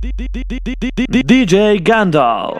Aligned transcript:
DJ 0.00 1.82
Gandalf. 1.82 2.56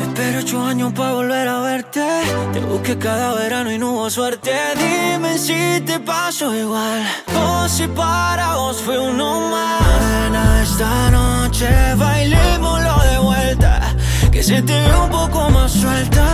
Espero 0.00 0.38
ocho 0.38 0.62
años 0.62 0.92
para 0.92 1.14
volver 1.14 1.48
a 1.48 1.60
verte. 1.62 2.06
Te 2.52 2.60
busqué 2.60 2.96
cada 2.96 3.34
verano 3.34 3.72
y 3.72 3.78
no 3.78 3.92
hubo 3.92 4.10
suerte. 4.10 4.52
Dime 4.76 5.36
si 5.38 5.80
te 5.84 5.98
pasó 5.98 6.54
igual. 6.54 7.02
O 7.34 7.68
si 7.68 7.88
para 7.88 8.54
vos 8.54 8.80
fue 8.82 8.98
uno 9.00 9.50
más. 9.50 10.62
esta 10.62 11.10
noche 11.10 11.68
bailémoslo 11.96 12.96
de 13.10 13.18
vuelta. 13.18 13.96
Que 14.30 14.44
se 14.44 14.62
te 14.62 14.74
ve 14.74 14.96
un 14.96 15.10
poco 15.10 15.50
más 15.50 15.72
suelta. 15.72 16.24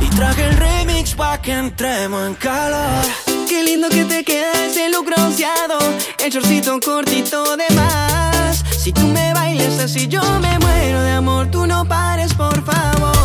Y 0.00 0.08
traje 0.10 0.44
el 0.44 0.56
remix 0.56 1.14
pa' 1.14 1.38
que 1.38 1.52
entremos 1.52 2.24
en 2.28 2.34
calor. 2.34 3.23
Qué 3.54 3.62
lindo 3.62 3.88
que 3.88 4.04
te 4.04 4.24
queda 4.24 4.66
ese 4.66 4.88
look 4.88 5.06
bronceado, 5.06 5.78
el 6.18 6.28
shortcito 6.28 6.80
cortito 6.80 7.56
de 7.56 7.72
más. 7.76 8.64
Si 8.76 8.92
tú 8.92 9.06
me 9.06 9.32
bailas 9.32 9.78
así, 9.78 10.08
yo 10.08 10.20
me 10.40 10.58
muero 10.58 11.00
de 11.00 11.12
amor. 11.12 11.46
Tú 11.52 11.64
no 11.64 11.84
pares, 11.84 12.34
por 12.34 12.64
favor. 12.64 13.24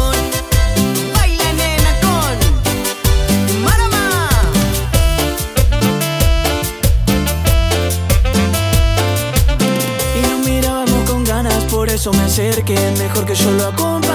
Por 11.72 11.88
eso 11.90 12.12
me 12.12 12.24
acerqué. 12.24 12.78
Mejor 12.98 13.26
que 13.26 13.36
yo 13.36 13.52
lo 13.52 13.68
acompañara. 13.68 14.09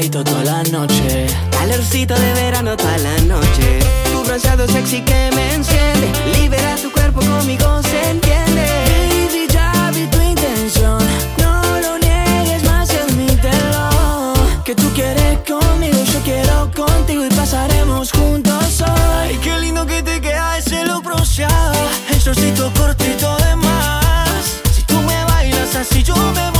Apretadito 0.00 0.24
toda 0.24 0.44
la 0.44 0.62
noche. 0.62 1.26
Calorcito 1.50 2.14
de 2.14 2.32
verano 2.32 2.74
toda 2.74 2.96
la 2.96 3.18
noche. 3.26 3.80
Tu 4.10 4.24
bronceado 4.24 4.66
sexy 4.66 5.02
que 5.02 5.30
me 5.34 5.54
enciende. 5.56 6.10
Libera 6.38 6.74
tu 6.76 6.90
cuerpo 6.90 7.20
conmigo, 7.20 7.82
se 7.82 8.10
entiende. 8.10 8.64
Baby, 8.88 9.46
ya 9.52 9.90
vi 9.92 10.06
tu 10.06 10.18
intención. 10.22 10.98
No 11.36 11.80
lo 11.82 11.98
niegues 11.98 12.64
más, 12.64 12.88
admítelo. 12.88 14.32
Que 14.64 14.74
tú 14.74 14.88
quieres 14.94 15.38
conmigo, 15.46 15.98
yo 16.14 16.20
quiero 16.20 16.70
contigo 16.74 17.26
y 17.26 17.28
pasaremos 17.34 18.10
juntos 18.10 18.80
hoy. 18.80 19.28
Ay, 19.28 19.38
qué 19.42 19.58
lindo 19.58 19.84
que 19.84 20.02
te 20.02 20.18
queda 20.22 20.56
ese 20.56 20.82
look 20.86 21.04
bronceado. 21.04 21.74
El 22.08 22.18
shortcito 22.18 22.72
cortito 22.72 23.36
de 23.36 23.54
más. 23.56 24.30
Si 24.74 24.82
tú 24.84 24.98
me 25.02 25.24
bailas 25.26 25.76
así, 25.76 26.02
yo 26.02 26.16
me 26.16 26.50
muero 26.52 26.59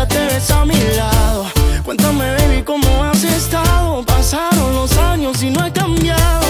linda 0.00 0.06
te 0.06 0.26
ves 0.26 0.50
a 0.50 0.64
mi 0.64 0.74
lado. 0.96 1.46
Cuéntame, 1.84 2.34
baby, 2.36 2.62
cómo 2.62 3.04
has 3.04 3.22
estado. 3.24 4.04
Pasaron 4.04 4.74
los 4.74 4.96
años 4.96 5.42
y 5.42 5.50
no 5.50 5.64
he 5.64 5.72
cambiado. 5.72 6.46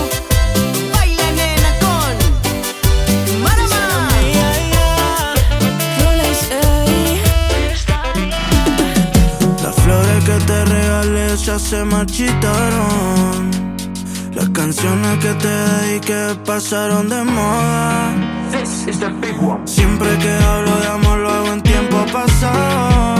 Baila, 0.92 1.30
nena, 1.32 1.72
con 1.80 2.16
Marama. 3.42 4.08
Las 9.62 9.76
flores 9.76 10.24
que 10.24 10.38
te 10.46 10.64
regalé 10.64 11.36
ya 11.36 11.58
se 11.58 11.84
marchitaron. 11.84 13.50
Las 14.34 14.48
canciones 14.50 15.18
que 15.18 15.34
te 15.34 15.48
dediqué 15.48 16.36
pasaron 16.44 17.08
de 17.08 17.22
moda. 17.24 18.14
Siempre 19.64 20.18
que 20.18 20.30
hablo 20.44 20.76
de 20.80 20.86
amor 20.86 21.18
lo 21.18 21.30
hago 21.30 21.52
en 21.52 21.62
tiempo 21.62 22.04
pasado. 22.12 23.19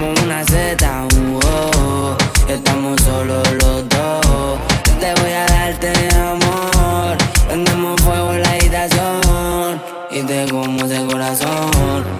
como 0.00 0.12
una 0.22 0.44
Z. 0.44 1.06
Uh 1.14 1.40
-oh. 1.40 2.16
Estamos 2.48 3.00
solo 3.02 3.42
los 3.60 3.88
dos. 3.88 4.58
Te 4.98 5.14
voy 5.20 5.32
a 5.32 5.46
darte 5.46 5.92
amor. 6.16 7.16
Prendemos 7.46 8.00
fuego 8.00 8.32
en 8.34 8.42
la 8.42 8.50
habitación 8.50 9.82
y 10.10 10.22
te 10.22 10.48
como 10.50 10.84
ese 10.84 11.04
corazón. 11.06 12.19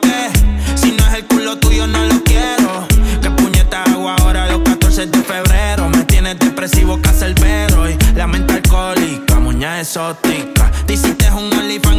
exótica. 9.81 10.71
Dicen 10.85 11.15
que 11.15 11.25
es 11.25 11.31
un 11.31 11.51
OnlyFans 11.53 11.90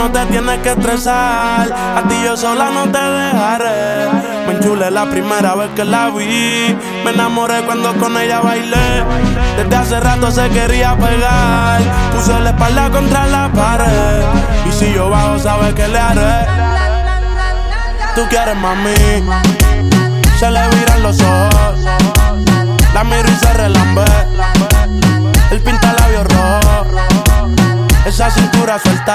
no 0.00 0.10
te 0.10 0.24
tienes 0.26 0.58
que 0.60 0.70
estresar. 0.70 1.70
A 1.70 2.02
ti 2.08 2.14
yo 2.24 2.34
sola 2.34 2.70
no 2.70 2.84
te 2.90 2.98
dejaré. 2.98 4.08
Me 4.46 4.54
enchulé 4.54 4.90
la 4.90 5.04
primera 5.04 5.54
vez 5.54 5.68
que 5.76 5.84
la 5.84 6.08
vi. 6.08 6.74
Me 7.04 7.10
enamoré 7.10 7.62
cuando 7.66 7.92
con 7.96 8.16
ella 8.16 8.40
bailé. 8.40 9.04
Desde 9.58 9.76
hace 9.76 10.00
rato 10.00 10.30
se 10.30 10.48
quería 10.48 10.96
pegar. 10.96 11.82
Puse 12.14 12.40
la 12.40 12.50
espalda 12.50 12.90
contra 12.90 13.26
la 13.26 13.50
pared. 13.52 14.22
Y 14.66 14.72
si 14.72 14.94
yo 14.94 15.10
bajo, 15.10 15.38
sabes 15.38 15.74
que 15.74 15.86
le 15.86 15.98
haré. 15.98 16.46
Tú 18.14 18.22
quieres 18.30 18.56
mami. 18.56 18.94
Se 20.38 20.50
le 20.50 20.68
viran 20.76 21.02
los 21.02 21.20
ojos. 21.20 21.78
La 22.94 23.04
miro 23.04 23.28
y 23.28 23.36
se 23.36 23.52
relambe. 23.52 24.04
El 25.50 25.60
pinta 25.60 25.92
labios 25.92 26.24
rojo. 26.24 26.86
Esa 28.06 28.30
cintura 28.30 28.78
suelta. 28.78 29.14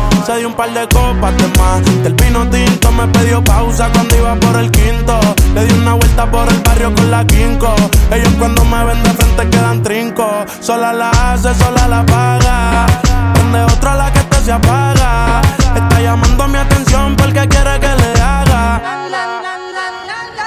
Se 0.25 0.37
dio 0.37 0.49
un 0.49 0.53
par 0.53 0.71
de 0.71 0.87
copas 0.87 1.35
de 1.35 1.47
más. 1.59 2.03
Del 2.03 2.13
vino 2.13 2.47
tinto 2.47 2.91
me 2.91 3.07
pidió 3.07 3.43
pausa 3.43 3.89
cuando 3.91 4.15
iba 4.15 4.35
por 4.35 4.55
el 4.57 4.69
quinto. 4.69 5.19
Le 5.55 5.65
di 5.65 5.73
una 5.73 5.93
vuelta 5.93 6.29
por 6.29 6.47
el 6.47 6.59
barrio 6.59 6.93
con 6.93 7.09
la 7.09 7.25
quinco. 7.25 7.73
Ellos 8.11 8.33
cuando 8.37 8.63
me 8.65 8.83
ven 8.85 9.01
de 9.03 9.09
frente 9.09 9.49
quedan 9.49 9.81
trinco. 9.81 10.45
Sola 10.59 10.93
la 10.93 11.09
hace, 11.09 11.55
sola 11.55 11.87
la 11.87 12.05
paga. 12.05 12.85
Prende 13.33 13.63
otra 13.63 13.95
la 13.95 14.13
que 14.13 14.19
este 14.19 14.37
se 14.45 14.51
apaga. 14.51 15.41
Está 15.75 15.99
llamando 15.99 16.47
mi 16.47 16.57
atención 16.57 17.15
porque 17.15 17.47
quiere 17.47 17.79
que 17.79 17.87
le 17.87 18.21
haga. 18.21 18.81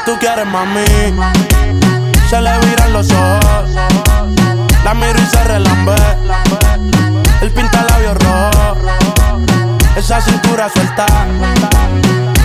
Tú 0.07 0.17
quieres 0.21 0.47
mami. 0.47 0.85
Se 2.31 2.41
le 2.41 2.59
viran 2.61 2.93
los 2.93 3.11
ojos. 3.11 3.71
La 4.85 4.95
miro 4.95 5.19
y 5.19 5.27
se 5.27 5.45
relambe. 5.45 5.97
El 7.41 7.51
pinta 7.51 7.85
labios 7.89 8.17
rojo. 8.19 8.84
Esa 9.97 10.21
cintura 10.21 10.69
suelta. 10.69 11.07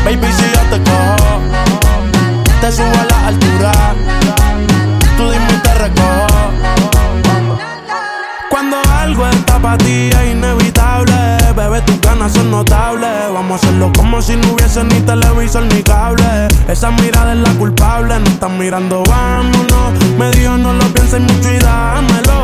Baby, 0.06 0.27
si 0.32 0.46
yo 0.53 0.62
te 0.70 0.84
cojo, 0.84 1.41
te 2.62 2.72
subo 2.72 2.86
a 2.86 3.06
la 3.06 3.27
altura. 3.27 3.72
Tú 5.18 5.29
dime 5.32 5.48
y 5.50 5.58
te 5.63 5.74
recojo. 5.74 6.51
Cuando 8.50 8.77
algo 9.01 9.27
está 9.27 9.60
para 9.60 9.77
ti 9.77 10.10
es 10.12 10.32
inevitable, 10.32 11.38
bebé, 11.56 11.82
tus 11.82 12.00
ganas 12.01 12.34
son 12.34 12.51
notables. 12.51 13.34
Vamos 13.34 13.51
a 13.51 13.56
hacerlo 13.65 13.91
como 13.98 14.22
si 14.22 14.36
no 14.36 14.53
hubiese 14.53 14.84
ni 14.84 15.01
televisor 15.01 15.63
ni 15.63 15.82
cable. 15.82 16.48
Esa 16.68 16.91
mirada 16.91 17.34
es 17.34 17.39
la 17.39 17.51
culpable, 17.53 18.20
no 18.20 18.29
están 18.29 18.60
mirando, 18.60 19.03
vámonos. 19.10 19.94
Me 20.20 20.29
dijo 20.32 20.56
no 20.58 20.74
lo 20.74 20.86
pienses 20.94 21.20
mucho 21.20 21.51
y 21.51 21.58
dámelo. 21.58 22.38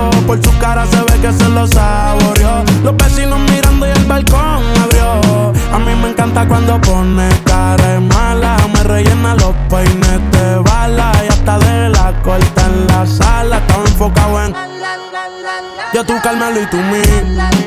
Tú 16.69 16.77
Carmelo 16.77 17.21
y 17.21 17.35
tú 17.35 17.49
mí. 17.51 17.64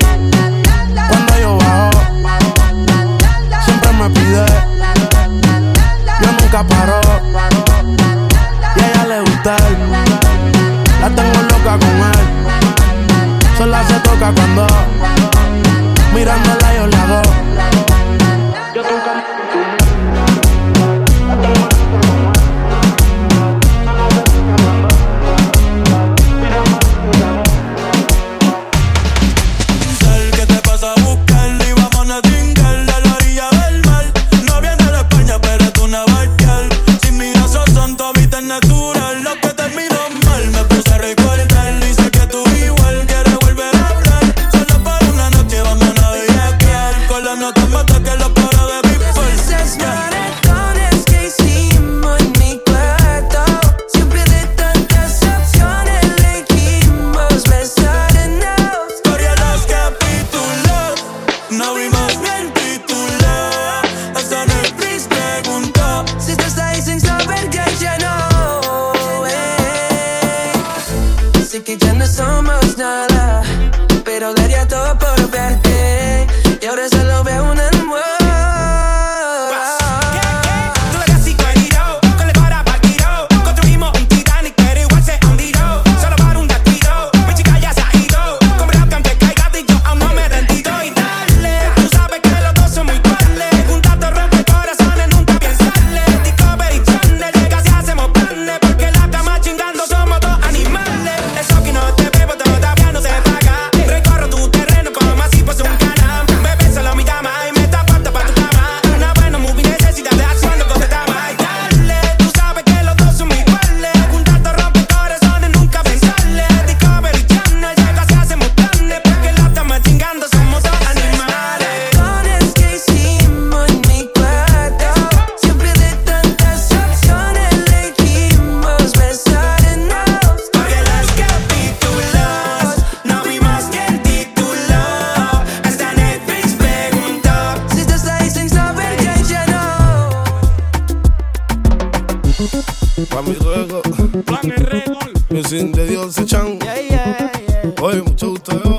Oye, 147.80 148.02
mucho 148.02 148.30
gusto 148.30 148.60
yo. 148.62 148.78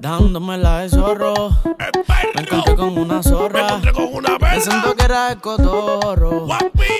Dándome 0.00 0.58
la 0.58 0.80
de 0.80 0.88
zorro. 0.88 1.50
Me 2.34 2.42
encontré 2.42 2.74
con 2.74 2.98
una 2.98 3.22
zorra. 3.22 3.60
encontré 3.60 3.92
con 3.92 4.14
una 4.14 4.38
perra. 4.38 4.52
Pensando 4.52 4.94
que 4.96 5.04
era 5.04 5.32
el 5.32 5.40
cotorro. 5.40 6.46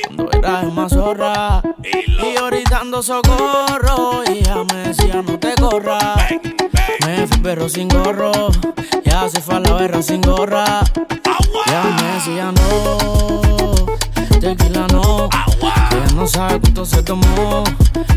Cuando 0.07 0.31
era 0.33 0.61
una 0.61 0.89
zorra. 0.89 1.63
Y 1.83 2.37
ahorita 2.37 2.81
ando 2.81 3.03
socorro. 3.03 4.23
Y 4.29 4.39
ella 4.39 4.65
me 4.73 4.89
decía, 4.89 5.23
no 5.23 5.39
te 5.39 5.55
corras. 5.57 6.31
Me 7.05 7.27
fui 7.27 7.39
perro 7.41 7.69
sin 7.69 7.89
gorro. 7.89 8.33
Ya 9.05 9.29
se 9.29 9.41
fue 9.41 9.57
a 9.57 9.61
la 9.61 9.73
berra 9.75 10.03
sin 10.03 10.21
gorra. 10.21 10.65
Ya 11.67 11.85
me 11.85 12.15
decía, 12.15 12.53
no. 12.53 13.44
Tequila 14.45 14.87
no. 14.93 15.31
Ella 15.63 16.15
no 16.15 16.27
sabe 16.27 16.61
cuánto 16.61 16.85
se 16.85 17.03
tomó. 17.03 17.65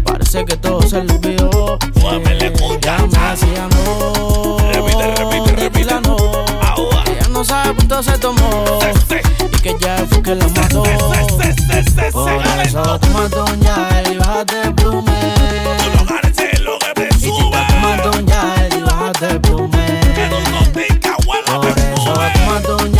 Parece 0.03 0.43
que 0.43 0.57
todo 0.57 0.81
se 0.81 1.01
le 1.01 1.13
olvidó. 1.13 1.79
Ya 2.01 2.19
me 2.19 2.36
decía, 2.36 3.69
no. 3.72 4.57
Repite, 4.74 5.15
repite, 5.15 5.53
Tequila 5.53 6.01
no. 6.01 6.17
Ella 7.05 7.29
no 7.29 7.46
sabe 7.46 7.75
cuánto 7.75 8.03
se 8.03 8.17
tomó. 8.17 8.65
Y 9.53 9.62
que 9.62 9.77
ya 9.79 10.05
fue 10.10 10.22
que 10.22 10.36
la 10.36 10.50
mató. 10.50 10.84
Por 12.12 12.31
eso 12.62 13.00
toma 13.00 13.29
doña 13.29 14.03
y 14.12 14.17
bájate 14.17 14.63
el 14.63 14.75
plume. 14.75 15.13
Y 17.19 17.32
tita 17.32 17.67
toma 17.69 17.95
doña 18.04 18.67
y 18.75 18.82
bájate 18.82 19.28
el 19.30 19.39
plume. 19.39 20.02
Por 21.45 21.67
eso 21.69 22.13
toma 22.34 22.60
doña 22.67 22.96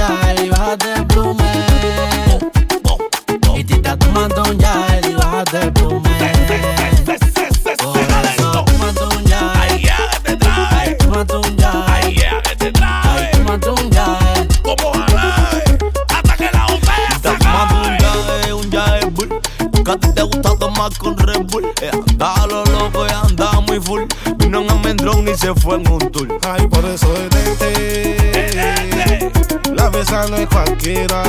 con 20.96 21.18
Red 21.18 21.44
Bull. 21.48 21.66
Eh, 21.82 21.92
andaba 21.92 22.48
lo 22.48 22.64
loco 22.66 23.06
y 23.06 23.12
andaba 23.12 23.60
muy 23.62 23.80
full. 23.80 24.04
Vino 24.38 24.62
en 24.62 24.72
almendrón 24.72 25.28
y 25.28 25.36
se 25.36 25.54
fue 25.56 25.76
en 25.76 25.88
un 25.92 26.00
tour. 26.12 26.40
Ay, 26.48 26.68
por 26.68 26.86
eso 26.86 27.12
detente. 27.14 28.18
La 29.74 29.90
besa 29.90 30.28
no 30.28 30.38
es 30.38 30.48
cualquiera. 30.48 31.24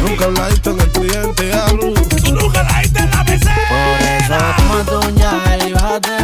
Nunca 0.00 0.24
hablaste 0.24 0.70
en 0.70 0.80
el 0.80 0.90
cliente 0.90 1.52
a 1.52 1.72
luz. 1.72 2.08
Tú 2.08 2.34
nunca 2.34 2.62
la 2.64 2.80
diste 2.80 2.98
en 2.98 3.10
la 3.10 3.24
Por 3.24 3.36
eso 3.36 4.34
toma 4.56 4.82
doña 4.84 5.58
y 5.66 5.72
bájate 5.72 6.21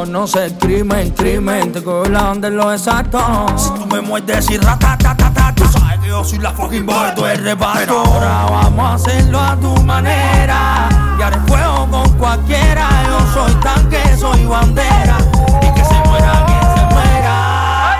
Conoces, 0.00 0.54
crimen, 0.58 1.10
crimen, 1.10 1.72
te 1.72 1.86
onda 1.86 2.48
en 2.48 2.56
lo 2.56 2.72
exacto. 2.72 3.20
Si 3.54 3.68
tú 3.74 3.84
me 3.84 4.00
muerdes 4.00 4.50
y 4.50 4.56
ratatatata, 4.56 5.54
tú 5.54 5.64
sabes 5.66 6.00
que 6.00 6.08
yo 6.08 6.24
soy 6.24 6.38
la 6.38 6.52
fucking 6.52 6.86
boy, 6.86 7.14
tú 7.14 7.26
eres 7.26 7.44
reparto. 7.44 7.98
Ahora 7.98 8.46
vamos 8.50 8.92
a 8.92 8.94
hacerlo 8.94 9.38
a 9.38 9.56
tu 9.56 9.74
manera. 9.82 10.88
Y 11.18 11.22
haré 11.22 11.38
fuego 11.40 11.86
con 11.90 12.10
cualquiera. 12.16 12.88
Yo 13.08 13.34
soy 13.34 13.52
tanque, 13.56 14.16
soy 14.18 14.46
bandera. 14.46 15.18
Y 15.60 15.74
que 15.74 15.84
se 15.84 16.08
muera 16.08 16.46
quien 16.46 16.76
se 16.76 16.94
muera. 16.94 17.96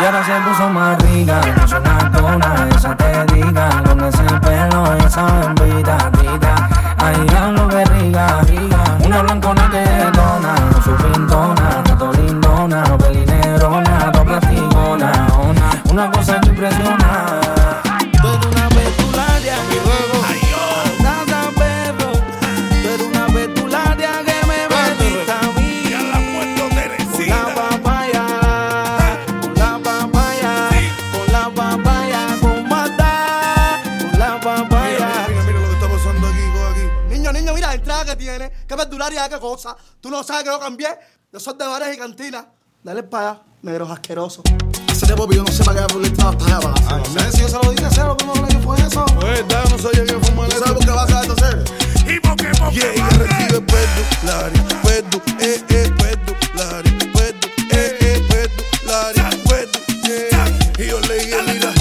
Y 0.00 0.04
ahora 0.06 0.24
se 0.24 0.48
puso 0.48 0.68
más 0.70 1.02
rica, 1.02 1.40
es 1.64 1.72
una 1.72 2.10
cona, 2.12 2.68
esa 2.74 2.96
te 2.96 3.34
diga, 3.34 3.82
con 3.84 4.00
ese 4.02 4.24
pelo, 4.40 4.94
esa 5.06 5.26
bembita 5.54 5.98
tita. 6.12 6.68
Ay, 6.96 7.16
lo 7.54 7.68
que 7.68 7.84
rica, 7.84 8.40
una 9.04 9.22
blancona 9.22 9.68
que 9.70 10.11
dona, 10.92 10.98
su 10.98 11.12
pintona, 11.12 11.82
tato 11.84 12.12
lindona, 12.12 12.96
pelinerona, 12.98 14.10
to 14.12 14.24
platicona, 14.24 15.26
una, 15.48 15.82
una 15.90 16.10
cosa 16.10 16.40
que 16.40 16.48
impresiona. 16.48 17.21
María, 39.12 39.28
qué 39.28 39.38
cosa. 39.38 39.76
Tú 40.00 40.08
no 40.08 40.22
sabes 40.22 40.44
que 40.44 40.48
yo 40.48 40.58
cambié. 40.58 40.88
Yo 41.30 41.38
soy 41.38 41.54
de 41.58 41.66
bares 41.66 41.94
y 41.94 41.98
cantinas. 41.98 42.46
Dale 42.82 43.02
para 43.02 43.30
allá, 43.30 43.42
negros 43.60 43.90
asquerosos. 43.90 44.42
Ese 44.90 45.04
tiempo 45.04 45.30
yo 45.30 45.44
no 45.44 45.52
sé 45.52 45.62
para 45.64 45.86
qué 45.86 46.02
estaba 46.02 46.32
para 46.32 46.56
allá. 46.56 46.74
para. 46.88 47.30
Si 47.30 47.42
yo 47.42 47.48
se 47.48 47.58
lo 47.62 47.72
dije, 47.72 47.86
cero, 47.90 48.08
lo 48.08 48.16
primero 48.16 48.48
que 48.48 48.58
fue 48.60 48.76
eso. 48.78 49.04
Pues, 49.20 49.46
da, 49.48 49.64
no 49.64 49.78
soy 49.78 49.92
yo 49.96 50.06
que 50.06 50.14
fue 50.14 50.48
¿Tú 50.48 50.56
sabes 50.56 50.72
por 50.72 50.84
qué 50.84 50.90
vas 50.90 51.12
a 51.12 51.20
esto, 51.20 51.34
cero? 51.38 51.62
¿Y 52.06 52.20
por 52.20 52.36
qué? 52.36 52.48
¿Por 52.58 52.70
qué? 52.70 52.80
Yeah, 52.80 52.92
ella 52.92 53.08
recibe 53.10 53.60
pedulari, 53.60 54.60
pedu, 54.82 55.22
eh, 55.40 55.62
eh, 55.68 55.92
pedulari, 55.98 56.90
pedu, 57.12 57.48
eh, 57.70 57.98
eh, 58.00 58.48
pedulari, 58.80 59.36
pedu, 59.46 59.78
yeah. 60.06 60.58
Y 60.78 60.88
yo 60.88 61.00
le 61.00 61.14
dije, 61.18 61.71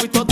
fui 0.00 0.08
toda 0.08 0.29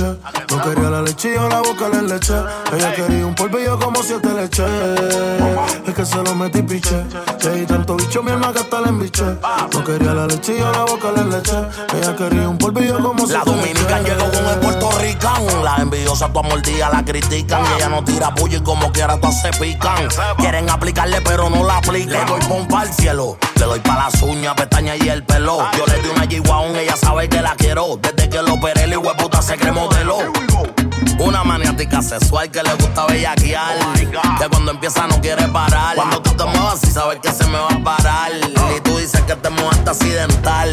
la. 0.00 0.16
No 0.50 0.62
quería 0.62 0.90
la 0.90 1.02
leche 1.02 1.30
y 1.30 1.34
yo 1.34 1.48
la 1.48 1.60
boca 1.60 1.88
le 1.88 2.02
leche. 2.02 2.34
Ella 2.72 2.94
quería 2.94 3.26
un 3.26 3.34
polvillo 3.34 3.78
como 3.78 4.02
siete 4.02 4.28
leche. 4.34 4.64
Es 5.86 5.94
que 5.94 6.04
se 6.04 6.16
lo 6.16 6.34
metí 6.34 6.62
piche. 6.62 7.04
Le 7.42 7.50
di 7.52 7.66
tanto 7.66 7.96
bicho 7.96 8.22
mi 8.22 8.30
alma 8.32 8.52
que 8.52 8.60
hasta 8.60 8.80
la 8.80 8.88
embiche. 8.88 9.24
No 9.72 9.84
quería 9.84 10.14
la 10.14 10.26
leche 10.26 10.56
y 10.56 10.58
yo 10.58 10.70
la 10.72 10.84
boca 10.84 11.12
le 11.12 11.24
leche. 11.24 11.56
Ella 11.96 12.16
quería 12.16 12.48
un 12.48 12.58
polvillo 12.58 12.98
como 13.00 13.22
La 13.26 13.26
siete 13.26 13.50
dominicana 13.50 13.98
leche. 13.98 14.14
llegó 14.14 14.30
con 14.30 14.46
el 14.46 14.58
puertorricán. 14.60 15.64
Las 15.64 15.78
envidiosas 15.80 16.32
tu 16.32 16.42
mordida 16.42 16.90
la 16.90 17.04
critican. 17.04 17.62
Y 17.64 17.76
ella 17.76 17.88
no 17.88 18.04
tira 18.04 18.34
puya 18.34 18.58
y 18.58 18.60
como 18.62 18.90
quiera 18.92 19.18
todas 19.20 19.40
se 19.40 19.50
pican. 19.52 20.08
Quieren 20.38 20.68
aplicarle 20.70 21.20
pero 21.22 21.48
no 21.50 21.64
la 21.64 21.78
aplican. 21.78 22.12
Le 22.12 22.24
doy 22.24 22.40
pompa 22.48 22.80
al 22.82 22.92
cielo. 22.92 23.38
Le 23.56 23.66
doy 23.66 23.80
pa' 23.80 23.96
las 24.10 24.22
uñas, 24.22 24.54
pestañas 24.54 24.96
y 25.00 25.08
el 25.08 25.22
pelo. 25.24 25.58
Yo 25.76 25.84
le 25.86 26.00
di 26.02 26.08
una 26.08 26.24
G-Wagon, 26.24 26.76
ella 26.76 26.96
sabe 26.96 27.28
que 27.28 27.42
la 27.42 27.54
quiero. 27.56 27.98
Desde 28.00 28.19
que 28.30 28.42
lo 28.42 28.54
operé, 28.54 28.84
el 28.84 29.00
puta 29.00 29.42
se 29.42 29.56
cree 29.56 29.72
modelo. 29.72 30.18
Una 31.18 31.44
maniática 31.44 32.00
sexual 32.00 32.50
que 32.50 32.62
le 32.62 32.72
gusta 32.74 33.06
bellaquear. 33.06 33.76
que 34.38 34.48
cuando 34.48 34.70
empieza 34.70 35.06
no 35.06 35.20
quiere 35.20 35.46
parar. 35.48 35.96
Cuando 35.96 36.22
tú 36.22 36.30
te 36.30 36.44
muevas, 36.44 36.80
sí 36.80 36.90
sabes 36.90 37.18
que 37.20 37.32
se 37.32 37.44
me 37.46 37.58
va 37.58 37.68
a 37.68 37.82
parar. 37.82 38.30
Y 38.76 38.80
tú 38.80 38.96
dices 38.96 39.20
que 39.22 39.34
te 39.34 39.50
muevaste 39.50 39.90
accidental. 39.90 40.70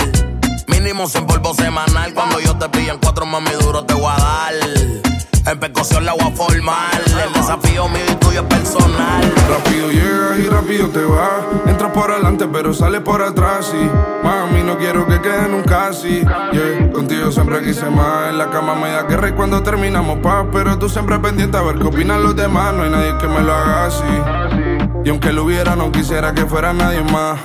Mínimo 0.67 1.07
sin 1.07 1.25
polvo 1.25 1.53
semanal. 1.53 2.13
Cuando 2.13 2.39
yo 2.39 2.55
te 2.57 2.69
pillo 2.69 2.93
en 2.93 2.99
cuatro 2.99 3.25
mami 3.25 3.51
duro 3.51 3.83
te 3.83 3.93
voy 3.93 4.11
a 4.15 4.21
dar. 4.21 5.06
En 5.47 5.57
percusión 5.59 6.03
la 6.03 6.11
voy 6.11 6.27
a 6.27 6.31
formar. 6.31 7.01
El 7.25 7.31
desafío 7.31 7.87
mío 7.87 8.03
y 8.11 8.15
tuyo 8.15 8.41
es 8.41 8.47
personal. 8.47 9.33
Rápido 9.49 9.89
llegas 9.91 10.39
y 10.39 10.49
rápido 10.49 10.89
te 10.89 11.05
vas. 11.05 11.45
Entras 11.67 11.91
por 11.93 12.11
adelante, 12.11 12.45
pero 12.51 12.73
sales 12.73 12.99
por 12.99 13.21
atrás. 13.21 13.73
Y 13.73 14.25
mami, 14.25 14.63
no 14.63 14.77
quiero 14.77 15.07
que 15.07 15.21
quede 15.21 15.47
nunca 15.47 15.87
así. 15.87 16.19
Yeah. 16.51 16.91
Contigo 16.91 17.31
siempre 17.31 17.63
quise 17.63 17.89
más. 17.89 18.29
En 18.29 18.37
la 18.37 18.49
cama 18.49 18.75
me 18.75 18.91
da 18.91 19.03
guerra 19.03 19.29
y 19.29 19.31
cuando 19.31 19.63
terminamos 19.63 20.19
paz. 20.19 20.47
Pero 20.51 20.77
tú 20.77 20.89
siempre 20.89 21.17
pendiente 21.17 21.57
a 21.57 21.61
ver 21.61 21.77
qué 21.77 21.85
opinan 21.85 22.23
los 22.23 22.35
demás. 22.35 22.73
No 22.73 22.83
hay 22.83 22.89
nadie 22.89 23.17
que 23.17 23.27
me 23.27 23.39
lo 23.39 23.53
haga 23.53 23.85
así. 23.85 25.01
Y 25.05 25.09
aunque 25.09 25.31
lo 25.31 25.45
hubiera, 25.45 25.77
no 25.77 25.93
quisiera 25.93 26.33
que 26.33 26.45
fuera 26.45 26.73
nadie 26.73 27.01
más. 27.03 27.39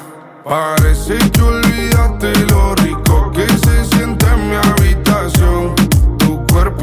Parece 0.44 1.18
que 1.30 1.40
olvidaste 1.40 2.32
lo 2.50 2.74
rico 2.74 2.91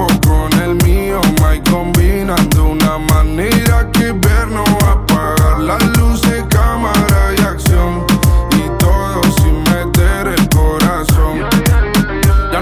con 0.08 0.52
el 0.62 0.76
mío, 0.86 1.20
my 1.42 1.60
combinando 1.70 2.70
una 2.70 2.98
manera 2.98 3.90
que 3.92 4.12
ver 4.14 4.48
no 4.48 4.64
apagar 4.88 5.60
las 5.60 5.84
luces, 5.84 5.99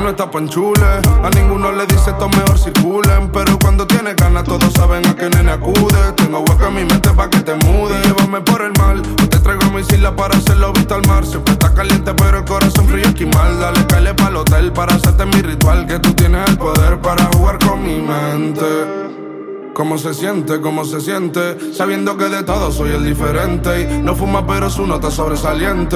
no 0.08 0.12
está 0.12 0.32
panchule, 0.32 1.02
a 1.22 1.30
ninguno 1.36 1.70
le 1.74 1.86
dice 1.86 2.12
esto 2.12 2.30
mejor 2.30 2.58
circulen. 2.58 3.30
Pero 3.30 3.60
cuando 3.60 3.86
tienes 3.86 4.16
ganas, 4.16 4.46
todos 4.46 4.72
saben 4.72 5.06
a 5.06 5.14
qué 5.14 5.30
nene 5.30 5.52
acude. 5.52 6.14
Tengo 6.16 6.40
hueco 6.40 6.68
en 6.68 6.76
mi 6.76 6.86
mente 6.86 7.10
pa' 7.10 7.30
que 7.30 7.42
te 7.42 7.54
mude. 7.56 8.02
Llévame 8.04 8.40
por 8.40 8.62
el 8.62 8.72
mal, 8.80 9.02
o 9.02 9.28
te 9.28 9.38
traigo 9.40 9.70
mi 9.72 9.82
isla 9.82 10.16
para 10.16 10.38
hacerlo 10.38 10.72
visto 10.72 10.96
al 10.96 11.06
mar. 11.08 11.26
Siempre 11.26 11.54
está 11.54 11.74
caliente, 11.74 12.14
pero 12.14 12.38
el 12.38 12.46
corazón 12.46 12.88
frío 12.88 13.06
esquimal. 13.06 13.60
Dale, 13.60 13.86
caile 13.86 14.14
pa'l 14.14 14.38
hotel 14.38 14.72
para 14.72 14.96
hacerte 14.96 15.26
mi 15.26 15.42
ritual. 15.42 15.86
Que 15.86 16.00
tú 16.00 16.14
tienes 16.14 16.50
el 16.50 16.58
poder 16.58 17.02
para 17.02 17.26
jugar 17.34 17.60
con 17.60 17.84
mi 17.84 18.00
mente. 18.00 18.66
¿Cómo 19.78 20.00
se 20.00 20.16
siente? 20.16 20.60
¿Cómo 20.60 20.86
se 20.86 21.00
siente? 21.00 21.56
Sabiendo 21.72 22.18
que 22.18 22.30
de 22.30 22.42
todo 22.42 22.72
soy 22.72 22.90
el 22.90 23.06
diferente. 23.06 23.82
Y 23.82 24.02
no 24.02 24.16
fuma, 24.16 24.48
pero 24.48 24.72
su 24.72 24.88
nota 24.88 25.12
sobresaliente. 25.12 25.96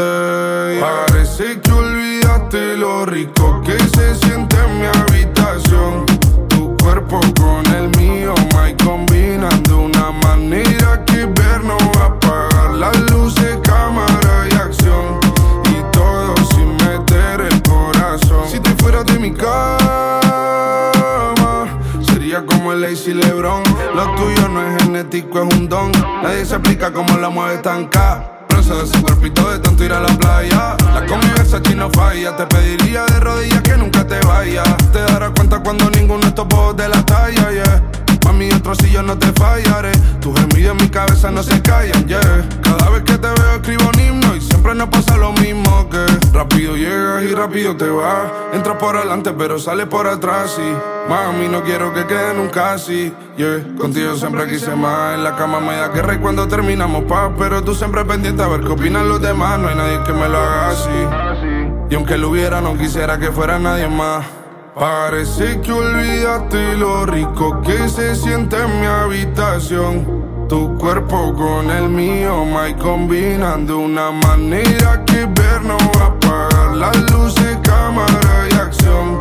Parece 0.80 1.60
que 1.62 1.72
olvidaste 1.72 2.78
lo 2.78 3.08
rico 3.08 3.60
que 3.66 3.80
se 3.80 4.14
siente 4.14 4.56
en 4.56 4.82
mi 4.82 4.86
habitación. 4.86 6.06
Tu 6.50 6.78
cuerpo 6.78 7.22
con 7.40 7.66
el 7.74 7.90
mío, 7.98 8.36
my 8.54 8.72
combinando 8.86 9.80
una 9.80 10.12
manera 10.12 11.04
que 11.06 11.26
ver 11.26 11.64
no 11.64 11.78
va 11.98 12.04
a 12.04 12.06
apagar 12.06 12.76
las 12.76 13.12
luces, 13.12 13.58
cámara 13.64 14.48
y 14.52 14.54
acción. 14.54 15.20
Y 15.72 15.92
todo 15.92 16.36
sin 16.52 16.72
meter 16.86 17.48
el 17.52 17.62
corazón. 17.64 18.48
Si 18.48 18.60
te 18.60 18.70
fueras 18.76 19.08
de 19.08 19.18
mi 19.18 19.32
sería 19.34 19.81
el 22.74 22.82
Lo 23.96 24.16
tuyo 24.16 24.48
no 24.48 24.66
es 24.66 24.84
genético, 24.84 25.42
es 25.42 25.56
un 25.56 25.68
don. 25.68 25.92
Nadie 26.24 26.46
se 26.46 26.56
explica 26.56 26.92
cómo 26.92 27.18
la 27.18 27.30
mueve 27.30 27.58
tan 27.58 27.88
K. 27.88 28.38
De 28.50 28.88
su 28.88 29.02
cuerpito 29.02 29.50
de 29.50 29.60
tanto 29.60 29.84
ir 29.84 29.92
a 29.92 30.00
la 30.00 30.08
playa. 30.18 30.78
La 30.94 31.06
conviversa 31.06 31.62
chino 31.62 31.90
falla. 31.92 32.36
Te 32.36 32.46
pediría 32.46 33.06
de 33.06 33.20
rodillas 33.20 33.62
que 33.62 33.76
nunca 33.76 34.08
te 34.08 34.20
vayas. 34.26 34.78
Te 34.94 35.00
darás 35.00 35.32
cuenta 35.32 35.60
cuando 35.60 35.90
ninguno 35.90 36.22
de 36.22 36.28
estos 36.28 36.46
pocos 36.48 36.78
de 36.78 36.88
la 36.88 37.06
talla, 37.06 37.52
yeah. 37.52 38.11
Mami, 38.32 38.50
otro 38.54 38.74
si 38.76 38.90
yo 38.90 39.04
no 39.04 39.18
te 39.18 39.28
fallaré. 39.34 39.92
Tus 40.22 40.34
gemidos 40.40 40.72
en 40.72 40.78
mi 40.78 40.90
cabeza 40.90 41.30
no 41.32 41.44
se 41.44 41.62
callan, 41.62 42.08
yeah. 42.08 42.48
Cada 42.62 42.90
vez 42.90 43.04
que 43.04 43.18
te 43.18 43.28
veo 43.28 43.56
escribo 43.56 43.90
un 43.94 44.00
himno 44.00 44.36
y 44.38 44.40
siempre 44.40 44.74
nos 44.74 44.88
pasa 44.88 45.18
lo 45.18 45.34
mismo 45.34 45.90
que 45.90 46.06
rápido 46.32 46.78
llegas 46.78 47.24
y 47.24 47.36
rápido 47.36 47.76
te 47.76 47.90
vas. 47.90 48.32
Entras 48.54 48.78
por 48.78 48.96
adelante 48.96 49.34
pero 49.38 49.60
sales 49.60 49.88
por 49.88 50.08
atrás 50.08 50.58
y 50.58 51.10
mami 51.10 51.50
no 51.50 51.62
quiero 51.64 51.94
que 51.94 52.06
quede 52.08 52.34
nunca 52.34 52.72
así. 52.72 53.14
Yeah. 53.36 53.66
Contigo 53.78 54.16
siempre 54.16 54.48
quise 54.48 54.78
más. 54.78 55.16
En 55.16 55.26
la 55.26 55.36
cama 55.36 55.60
me 55.60 55.76
da 55.76 55.90
guerra 55.90 56.14
y 56.14 56.20
cuando 56.20 56.48
terminamos 56.48 57.04
paz, 57.04 57.32
pero 57.38 57.62
tú 57.66 57.76
siempre 57.76 58.06
pendiente 58.06 58.44
a 58.44 58.48
ver 58.48 58.62
qué 58.62 58.70
opinan 58.70 59.10
los 59.10 59.22
demás. 59.22 59.60
No 59.60 59.68
hay 59.68 59.76
nadie 59.76 60.04
que 60.06 60.14
me 60.14 60.30
lo 60.30 60.38
haga 60.38 60.70
así. 60.70 61.90
Y 61.90 61.96
aunque 61.96 62.18
lo 62.18 62.30
hubiera 62.30 62.62
no 62.62 62.78
quisiera 62.78 63.20
que 63.20 63.30
fuera 63.30 63.60
nadie 63.60 63.90
más. 63.90 64.41
Parece 64.76 65.60
que 65.60 65.72
olvidaste 65.72 66.78
lo 66.78 67.06
rico 67.06 67.62
que 67.62 67.90
se 67.90 68.16
siente 68.16 68.56
en 68.56 68.80
mi 68.80 68.88
habitación. 68.88 70.48
Tu 70.48 70.78
cuerpo 70.78 71.34
con 71.34 71.70
el 71.70 71.90
mío, 71.90 72.46
my 72.46 72.74
combinando 72.76 73.80
una 73.80 74.12
manera 74.12 75.04
que 75.06 75.26
ver 75.26 75.62
no 75.64 75.78
va 75.96 76.04
a 76.04 76.08
apagar 76.08 76.76
las 76.78 77.12
luces, 77.12 77.58
cámara 77.64 78.48
y 78.50 78.54
acción. 78.56 79.21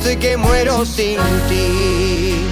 parece 0.00 0.18
que 0.18 0.36
muero 0.36 0.84
sin 0.86 1.18
ti. 1.48 2.46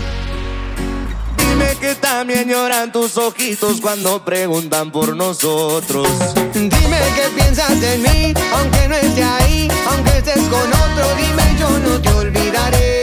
Dime 1.36 1.76
que 1.80 1.94
también 1.94 2.48
lloran 2.48 2.92
tus 2.92 3.16
ojitos 3.16 3.80
cuando 3.80 4.24
preguntan 4.24 4.90
por 4.90 5.16
nosotros. 5.16 6.08
Dime 6.52 7.00
que 7.16 7.28
piensas 7.34 7.82
en 7.82 8.02
mí, 8.02 8.34
aunque 8.52 8.88
no 8.88 8.94
esté 8.94 9.22
ahí, 9.22 9.68
aunque 9.90 10.18
estés 10.18 10.42
con 10.48 10.68
otro. 10.68 11.06
Dime 11.16 11.56
yo 11.58 11.70
no 11.78 12.00
te 12.00 12.08
olvidaré, 12.10 13.00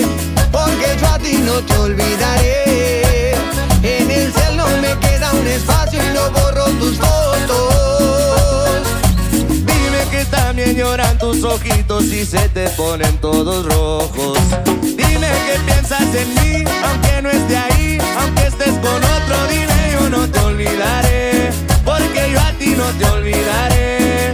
porque 0.52 0.96
yo 1.00 1.08
a 1.08 1.20
ti 1.20 1.38
no 1.44 1.54
te 1.62 1.78
olvidaré. 1.78 3.32
En 3.82 4.12
el 4.12 4.34
cielo 4.34 4.66
me 4.82 4.98
queda 5.00 5.32
un 5.34 5.48
espacio 5.48 6.00
y 6.04 6.14
no 6.14 6.30
borro 6.32 6.66
tus 6.80 6.98
fotos. 6.98 7.35
lloran 10.74 11.18
tus 11.20 11.44
ojitos 11.44 12.06
y 12.06 12.26
se 12.26 12.50
te 12.50 12.70
ponen 12.70 13.18
todos 13.18 13.66
rojos. 13.66 14.38
Dime 14.82 15.30
que 15.46 15.60
piensas 15.66 16.02
en 16.16 16.34
mí, 16.36 16.64
aunque 16.84 17.22
no 17.22 17.30
esté 17.30 17.58
ahí, 17.58 17.98
aunque 18.20 18.48
estés 18.48 18.74
con 18.80 19.04
otro, 19.04 19.48
dime 19.50 19.92
yo 19.94 20.10
no 20.10 20.28
te 20.30 20.40
olvidaré, 20.40 21.52
porque 21.84 22.32
yo 22.32 22.40
a 22.40 22.52
ti 22.54 22.76
no 22.76 22.86
te 22.98 23.06
olvidaré. 23.06 24.34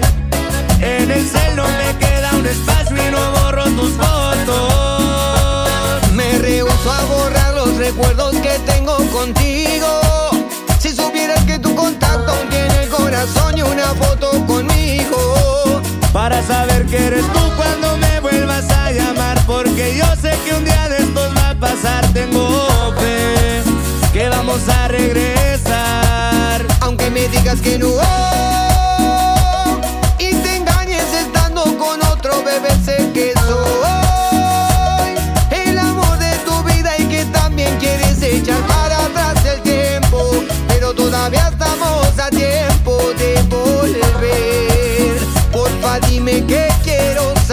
En 0.79 1.11
el 1.11 1.27
cel 1.27 1.55
no 1.55 1.63
me 1.63 1.97
queda 1.99 2.31
un 2.35 2.45
espacio 2.45 2.95
y 2.95 3.11
no 3.11 3.31
borro 3.31 3.65
tus 3.65 3.91
fotos. 3.91 4.53
Me 6.13 6.37
rehuso 6.37 6.91
a 6.91 7.03
borrar 7.05 7.53
los 7.55 7.75
recuerdos 7.77 8.35
que 8.37 8.57
tengo 8.65 8.95
contigo. 9.11 10.01
Si 10.79 10.89
supieras 10.89 11.43
que 11.45 11.59
tu 11.59 11.75
contacto 11.75 12.31
aún 12.31 12.49
tiene 12.49 12.83
el 12.83 12.89
corazón 12.89 13.57
y 13.57 13.61
una 13.61 13.93
foto 13.95 14.45
conmigo. 14.47 15.60
Para 16.13 16.43
saber 16.43 16.85
que 16.87 17.07
eres 17.07 17.25
tú 17.31 17.39
cuando 17.55 17.95
me 17.97 18.19
vuelvas 18.19 18.69
a 18.69 18.91
llamar. 18.91 19.39
Porque 19.45 19.95
yo 19.97 20.05
sé 20.21 20.37
que 20.45 20.53
un 20.53 20.65
día 20.65 20.89
de 20.89 20.97
estos 20.97 21.35
va 21.37 21.51
a 21.51 21.55
pasar. 21.55 22.05
Tengo 22.11 22.47
fe 22.99 23.61
que 24.11 24.27
vamos 24.27 24.67
a 24.67 24.89
regresar. 24.89 26.65
Aunque 26.81 27.09
me 27.09 27.29
digas 27.29 27.61
que 27.61 27.77
no. 27.77 27.87
Y 30.19 30.33
te 30.35 30.57
engañes 30.57 31.13
estando 31.13 31.63
con 31.77 32.03
otro 32.03 32.43
bebé, 32.43 32.71
sé 32.83 33.09
que 33.13 33.31
soy 33.47 35.15
el 35.65 35.79
amor 35.79 36.17
de 36.19 36.35
tu 36.45 36.61
vida 36.63 36.91
y 36.97 37.05
que 37.05 37.23
también 37.25 37.77
quieres 37.77 38.21
echar 38.21 38.61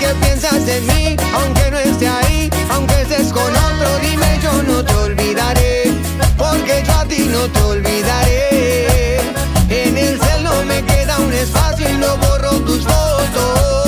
Que 0.00 0.14
piensas 0.20 0.68
en 0.68 0.86
mí, 0.86 1.16
aunque 1.34 1.70
no 1.70 1.78
esté 1.78 2.08
ahí, 2.08 2.50
aunque 2.70 3.02
estés 3.02 3.32
con 3.32 3.50
otro, 3.50 3.98
dime 4.02 4.38
yo 4.42 4.62
no 4.62 4.84
te 4.84 4.94
olvidaré, 4.94 5.92
porque 6.36 6.82
yo 6.86 6.92
a 6.92 7.04
ti 7.06 7.28
no 7.30 7.48
te 7.48 7.60
olvidaré. 7.62 9.20
En 9.70 9.96
el 9.96 10.20
cel 10.20 10.66
me 10.66 10.82
queda 10.84 11.18
un 11.18 11.32
espacio 11.32 11.88
y 11.88 11.96
no 11.98 12.16
borro 12.18 12.50
tus 12.60 12.82
fotos. 12.84 13.83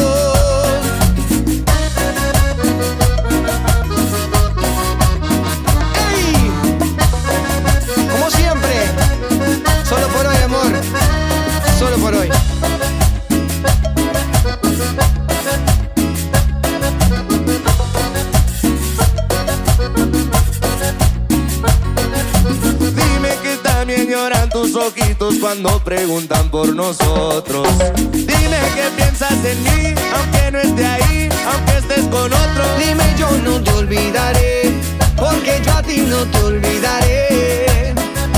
Cuando 25.41 25.83
preguntan 25.83 26.49
por 26.51 26.75
nosotros. 26.75 27.67
Dime 28.13 28.61
que 28.75 28.91
piensas 28.97 29.33
en 29.45 29.63
mí, 29.65 29.95
aunque 30.15 30.51
no 30.53 30.61
esté 30.61 30.87
ahí, 30.87 31.29
aunque 31.53 31.79
estés 31.79 32.07
con 32.07 32.33
otro. 32.33 32.65
Dime 32.79 33.05
yo 33.19 33.29
no 33.43 33.61
te 33.63 33.73
olvidaré, 33.73 34.73
porque 35.17 35.61
yo 35.65 35.73
a 35.73 35.83
ti 35.83 36.05
no 36.07 36.25
te 36.27 36.39
olvidaré. 36.39 37.95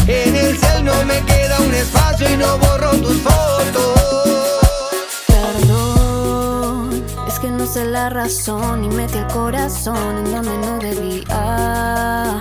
En 0.06 0.36
el 0.36 0.56
cel 0.56 0.84
no 0.84 1.04
me 1.04 1.20
queda 1.24 1.60
un 1.60 1.74
espacio 1.74 2.30
y 2.32 2.36
no 2.36 2.56
borro 2.58 2.90
tus 2.92 3.18
fotos. 3.18 4.60
Perdón, 5.26 7.04
es 7.28 7.38
que 7.38 7.50
no 7.50 7.66
sé 7.66 7.84
la 7.84 8.08
razón 8.08 8.84
y 8.84 8.88
metí 8.88 9.18
el 9.18 9.26
corazón 9.26 10.18
en 10.18 10.32
donde 10.32 10.58
no 10.58 10.78
debía. 10.78 12.40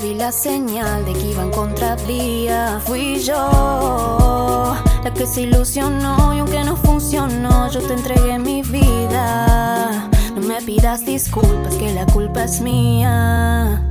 Vi 0.00 0.14
la 0.14 0.30
señal 0.30 1.04
de 1.04 1.12
que 1.12 1.30
iba 1.30 1.42
en 1.42 1.50
contravía. 1.50 2.80
Fui 2.84 3.18
yo 3.18 4.76
la 5.02 5.12
que 5.12 5.26
se 5.26 5.42
ilusionó 5.42 6.34
y 6.34 6.38
aunque 6.38 6.62
no 6.62 6.76
funcionó, 6.76 7.68
yo 7.70 7.80
te 7.80 7.94
entregué 7.94 8.38
mi 8.38 8.62
vida. 8.62 10.08
No 10.34 10.42
me 10.42 10.62
pidas 10.62 11.04
disculpas, 11.04 11.74
que 11.74 11.92
la 11.92 12.06
culpa 12.06 12.44
es 12.44 12.60
mía. 12.60 13.87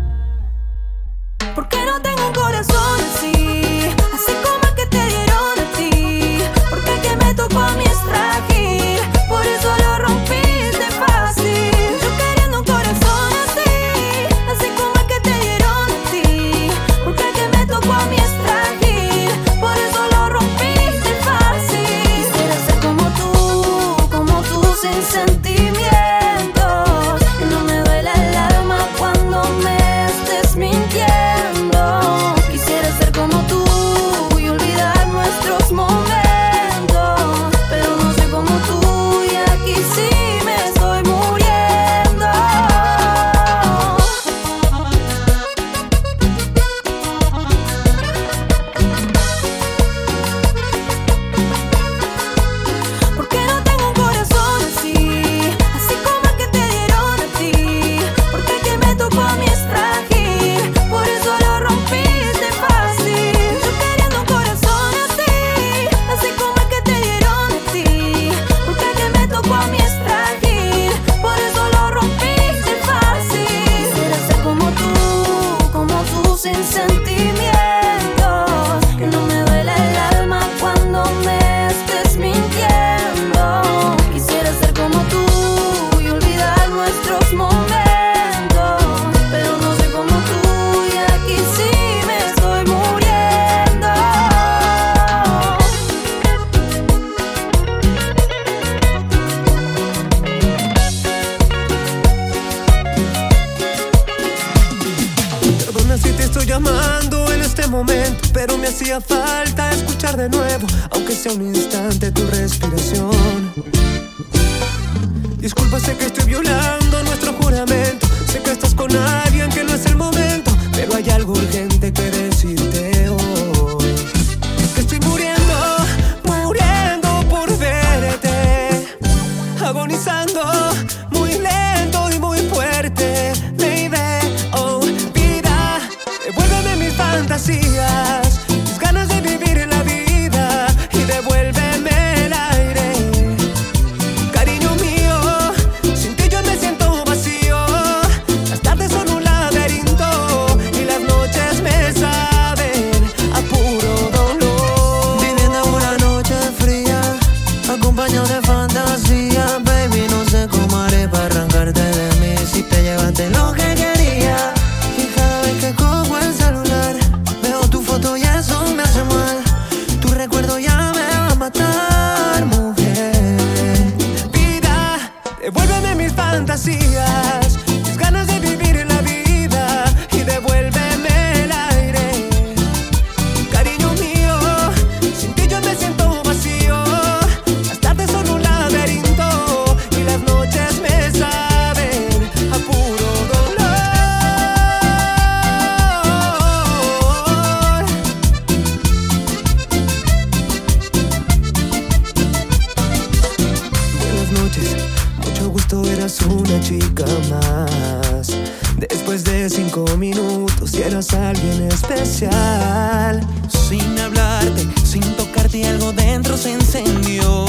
eras 210.87 211.13
alguien 211.13 211.67
especial. 211.67 213.19
Sin 213.49 213.99
hablarte, 213.99 214.65
sin 214.85 215.03
tocarte, 215.15 215.67
algo 215.67 215.91
dentro 215.91 216.37
se 216.37 216.53
encendió. 216.53 217.45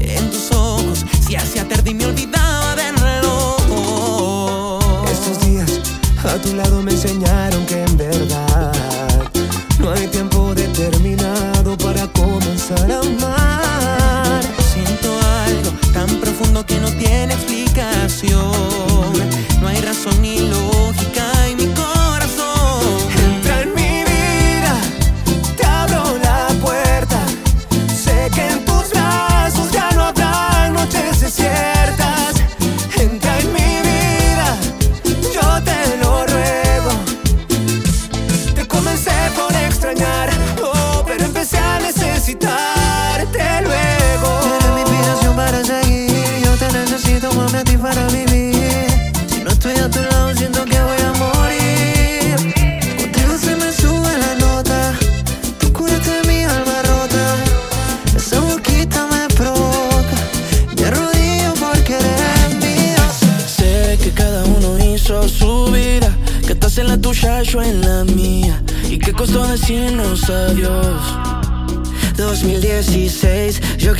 En 0.00 0.30
tus 0.30 0.50
ojos, 0.52 1.04
si 1.26 1.36
hacía 1.36 1.66
tarde 1.68 1.90
y 1.90 1.94
me 1.94 2.06
olvidaba 2.06 2.74
de 2.74 2.92
reloj. 2.92 3.60
Estos 5.10 5.46
días 5.46 5.80
a 6.24 6.36
tu 6.42 6.54
lado 6.54 6.82
me 6.82 6.90
enseñaste 6.90 7.43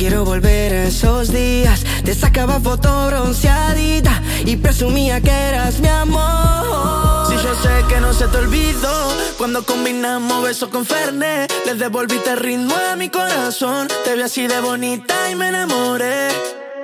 Quiero 0.07 0.23
volver 0.23 0.71
a 0.71 0.83
esos 0.83 1.33
días. 1.33 1.83
Te 2.03 2.13
sacaba 2.13 2.59
foto 2.59 3.07
bronceadita 3.07 4.21
y 4.45 4.55
presumía 4.55 5.19
que 5.19 5.31
eras 5.31 5.79
mi 5.79 5.87
amor. 5.87 7.25
Si 7.27 7.33
yo 7.33 7.55
sé 7.55 7.83
que 7.89 7.99
no 7.99 8.13
se 8.13 8.27
te 8.27 8.37
olvidó 8.37 8.93
cuando 9.35 9.65
combinamos 9.65 10.43
besos 10.43 10.69
con 10.69 10.85
Fernet. 10.85 11.51
Le 11.65 11.73
devolviste 11.73 12.29
el 12.29 12.37
ritmo 12.37 12.75
a 12.75 12.95
mi 12.95 13.09
corazón. 13.09 13.87
Te 14.03 14.15
vi 14.15 14.21
así 14.21 14.45
de 14.45 14.61
bonita 14.61 15.31
y 15.31 15.33
me 15.33 15.47
enamoré. 15.47 16.27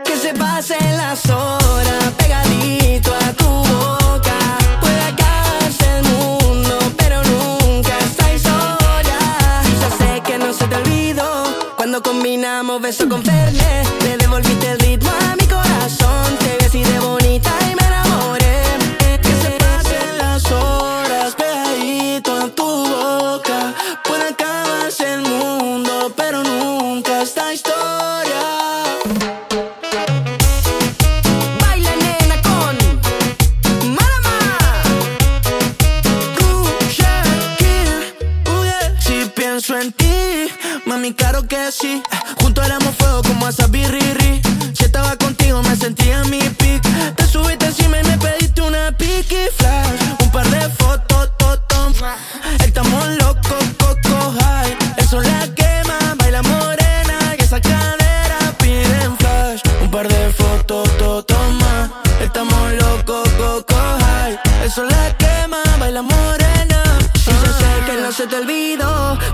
Que 0.03 0.17
se 0.17 0.33
pasen 0.33 0.97
las 0.97 1.23
horas 1.29 2.03
pegadito 2.17 3.13
a 3.13 3.33
tu 3.33 3.45
voz. 3.45 4.00
combinamos 12.41 12.81
beso 12.81 13.07
con 13.07 13.21
Fernet 13.23 14.00
mami, 41.01 41.13
claro 41.13 41.47
que 41.47 41.71
sí. 41.71 42.03
Juntos 42.41 42.65
éramos 42.65 42.95
fuego 42.95 43.23
como 43.23 43.47
a 43.47 43.51
Sabiriri. 43.51 44.41
Si 44.73 44.83
estaba 44.83 45.15
contigo, 45.17 45.61
me 45.63 45.75
sentía 45.75 46.23
mi 46.25 46.39
pic. 46.39 46.81
Te 47.15 47.25
subiste 47.25 47.65
encima 47.65 47.99
y 47.99 48.03
me 48.03 48.17
pediste 48.17 48.61
una 48.61 48.91
piqui 48.95 49.47
flash. 49.57 50.01
Un 50.23 50.31
par 50.31 50.47
de 50.49 50.69
fotos 50.69 51.10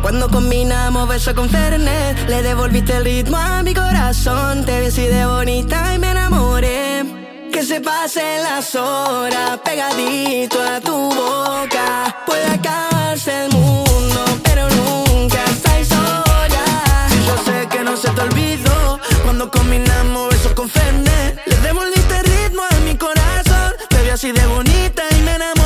Cuando 0.08 0.30
combinamos 0.30 1.06
beso 1.10 1.36
con 1.36 1.50
Fernet, 1.50 2.30
le 2.30 2.42
devolviste 2.42 2.96
el 2.96 3.04
ritmo 3.04 3.36
a 3.36 3.62
mi 3.62 3.74
corazón. 3.74 4.64
Te 4.64 4.80
besé 4.80 5.10
de 5.10 5.26
bonita 5.26 5.94
y 5.94 6.00
me 6.00 6.12
enamoré. 6.12 7.04
Que 7.52 7.62
se 7.62 7.82
pasen 7.82 8.42
las 8.42 8.74
horas 8.76 9.60
pegadito 9.66 10.64
a 10.64 10.80
tu 10.80 10.94
boca. 11.14 12.24
Puede 12.26 12.46
acabarse 12.46 13.48
el 13.48 13.52
mundo, 13.52 14.24
pero 14.44 14.70
nunca 14.70 15.44
estáis 15.44 15.90
sola. 15.90 17.10
Si 17.10 17.26
yo 17.26 17.38
sé 17.44 17.68
que 17.68 17.84
no 17.84 17.98
se 17.98 18.10
te 18.10 18.22
olvidó 18.22 19.02
cuando 19.26 19.52
combinamos 19.52 20.30
beso 20.30 20.56
con 20.56 20.70
Fernet, 20.70 21.42
le 21.46 21.58
devolviste 21.58 22.18
el 22.18 22.24
ritmo 22.24 22.62
a 22.64 22.76
mi 22.86 22.96
corazón. 22.96 23.74
Te 23.90 24.04
vi 24.04 24.10
así 24.12 24.32
de 24.32 24.48
bonita 24.48 25.04
y 25.12 25.22
me 25.24 25.36
enamoré. 25.36 25.57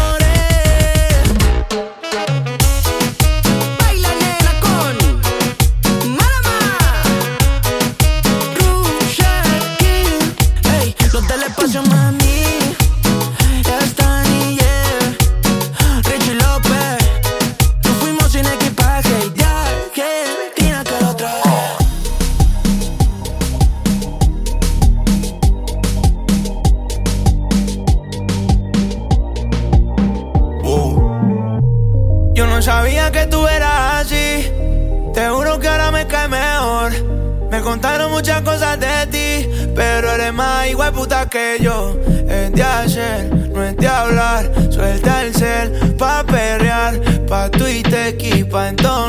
momento. 48.71 49.00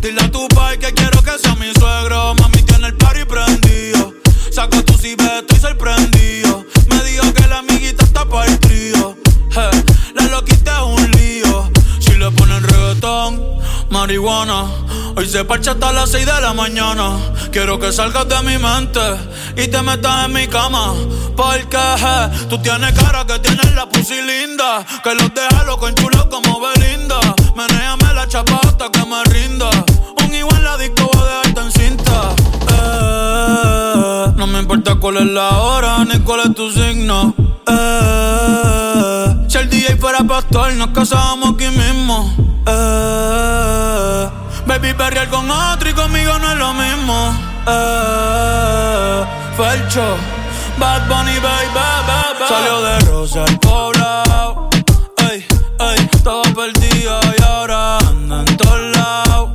Dile 0.00 0.20
a 0.20 0.30
tu 0.30 0.46
pai 0.48 0.78
que 0.78 0.92
quiero 0.92 1.22
que 1.22 1.38
sea 1.38 1.54
mi 1.56 1.72
suegro. 1.72 2.34
Mami 2.34 2.62
tiene 2.62 2.88
el 2.88 2.96
party 2.96 3.24
prendido. 3.24 4.14
Saca 4.50 4.82
tu 4.82 4.94
cibeto 4.94 5.54
y 5.54 5.58
sorprendido. 5.58 6.64
Me 6.88 7.02
dijo 7.04 7.32
que 7.32 7.46
la 7.46 7.58
amiguita 7.58 8.04
está 8.04 8.24
para 8.24 8.50
el 8.50 8.58
trío. 8.58 9.16
Hey, 9.54 9.84
la 10.14 10.22
loquita 10.28 10.78
es 10.78 10.82
un 10.82 11.10
lío. 11.10 11.70
Si 12.00 12.12
le 12.12 12.30
ponen 12.30 12.62
reggaetón, 12.62 13.38
marihuana. 13.90 14.64
Hoy 15.14 15.28
se 15.28 15.44
parcha 15.44 15.72
hasta 15.72 15.92
las 15.92 16.10
6 16.10 16.24
de 16.24 16.40
la 16.40 16.54
mañana. 16.54 17.18
Quiero 17.50 17.78
que 17.78 17.92
salgas 17.92 18.26
de 18.28 18.42
mi 18.44 18.56
mente 18.56 19.00
y 19.58 19.68
te 19.68 19.82
metas 19.82 20.24
en 20.24 20.32
mi 20.32 20.46
cama. 20.46 20.94
Porque 21.36 21.78
tú 22.48 22.56
tienes 22.62 22.92
cara 22.98 23.26
que 23.26 23.38
tienes 23.40 23.74
la 23.74 23.86
pussy 23.90 24.22
linda. 24.22 24.86
Que 25.04 25.14
los 25.14 25.34
deja 25.34 25.64
loco 25.64 25.86
en 25.86 25.96
como 26.30 26.58
Belinda. 26.58 27.20
Menéame 27.54 28.14
la 28.14 28.26
chapa 28.26 28.58
hasta 28.62 28.90
que 28.90 29.04
me 29.04 29.22
rinda. 29.24 29.68
Un 30.24 30.34
igual 30.34 30.64
la 30.64 30.78
disco 30.78 31.10
va 31.14 31.20
a 31.20 31.26
dejarte 31.26 31.60
en 31.60 31.72
cinta. 31.72 32.34
Eh, 32.72 34.32
no 34.34 34.46
me 34.46 34.60
importa 34.60 34.94
cuál 34.94 35.18
es 35.18 35.26
la 35.26 35.50
hora 35.58 36.02
ni 36.06 36.20
cuál 36.20 36.40
es 36.40 36.54
tu 36.54 36.70
signo. 36.70 37.34
Eh, 37.68 38.81
si 39.52 39.58
el 39.58 39.68
DJ 39.68 39.96
fuera 39.96 40.20
pastor, 40.24 40.72
nos 40.76 40.88
casábamos 40.92 41.56
aquí 41.56 41.68
mismo. 41.68 42.34
Eh, 42.66 44.28
baby, 44.64 44.94
perrear 44.94 45.28
con 45.28 45.50
otro 45.50 45.90
y 45.90 45.92
conmigo 45.92 46.38
no 46.38 46.52
es 46.52 46.56
lo 46.56 46.72
mismo. 46.72 47.34
Eh, 47.66 49.24
Felcho, 49.54 50.16
Bad 50.78 51.06
Bunny, 51.06 51.38
baby, 51.40 51.68
baby. 51.74 52.48
Salió 52.48 52.80
de 52.80 53.00
Rosa 53.00 53.44
el 53.44 53.58
poblado. 53.58 54.70
Ey, 55.18 55.44
ey, 55.80 56.08
estaba 56.10 56.44
perdido 56.44 57.20
y 57.38 57.42
ahora 57.42 57.98
anda 57.98 58.44
en 58.46 58.56
todos 58.56 58.96
lados. 58.96 59.50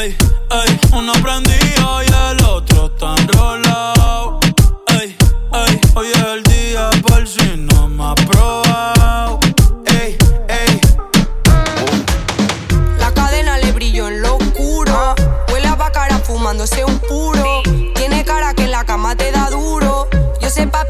Ey, 0.00 0.16
ey, 0.50 0.80
uno 0.94 1.12
prendido 1.22 2.02
y 2.02 2.06
el 2.06 2.44
otro 2.44 2.90
tan 2.98 3.28
rolado. 3.28 3.71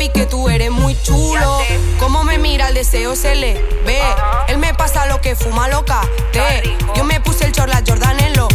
papi, 0.03 0.21
que 0.21 0.27
tú 0.27 0.49
eres 0.49 0.71
muy 0.71 0.97
chulo. 1.03 1.59
Como 1.99 2.25
me 2.25 2.39
mira, 2.39 2.69
el 2.69 2.75
deseo 2.75 3.15
se 3.17 3.35
le 3.35 3.55
ve. 3.85 4.01
Él 4.49 4.59
me 4.59 4.75
pasa 4.75 5.07
lo 5.07 5.21
que 5.21 5.37
fuma 5.37 5.69
loca. 5.69 6.01
Te. 6.33 6.63
Yo 6.95 7.05
me 7.05 7.21
puse 7.21 7.45
el 7.45 7.53
chorla 7.53 7.83
Jordan 7.87 8.19
en 8.21 8.37
lo 8.37 8.52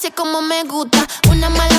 sé 0.00 0.12
cómo 0.12 0.40
me 0.40 0.62
gusta. 0.64 1.06
Una 1.30 1.50
mala 1.50 1.69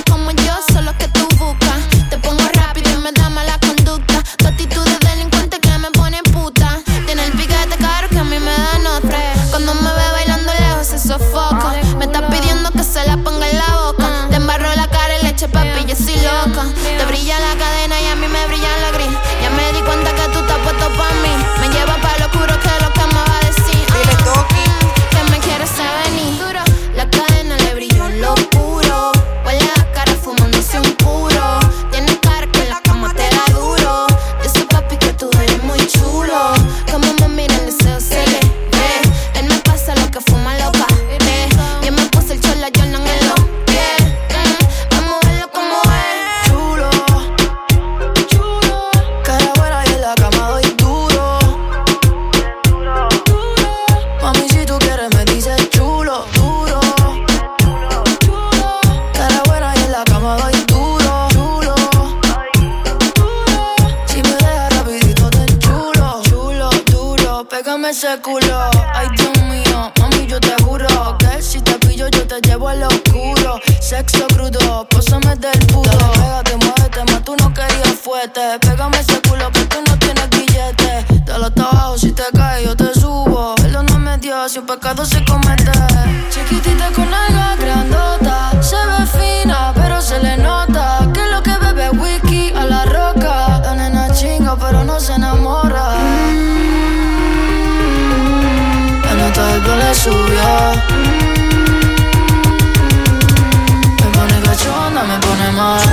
my 105.62 105.91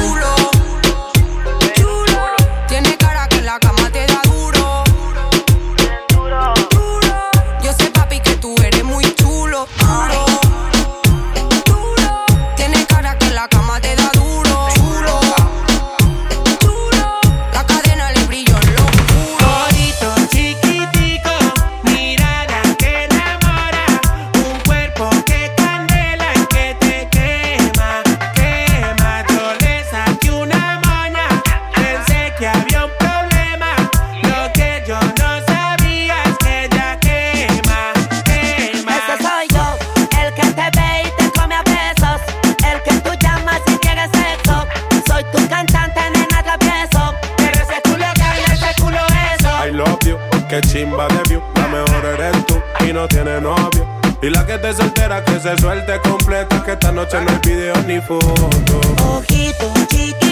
chimba 50.63 51.09
de 51.09 51.23
view, 51.29 51.43
la 51.55 51.69
mejor 51.69 52.05
eres 52.05 52.47
tú 52.47 52.61
y 52.87 52.93
no 52.93 53.07
tiene 53.09 53.41
novio. 53.41 53.87
Y 54.21 54.31
la 54.31 54.45
que 54.45 54.59
te 54.59 54.73
soltera 54.73 55.25
que 55.25 55.39
se 55.39 55.57
suelte 55.59 56.01
completa, 56.01 56.63
que 56.65 56.73
esta 56.73 56.91
noche 56.91 57.19
no 57.21 57.31
hay 57.31 57.39
video 57.45 57.75
ni 57.87 58.01
foto. 58.01 58.51
Ojito 59.05 59.73
chiquito 59.89 60.28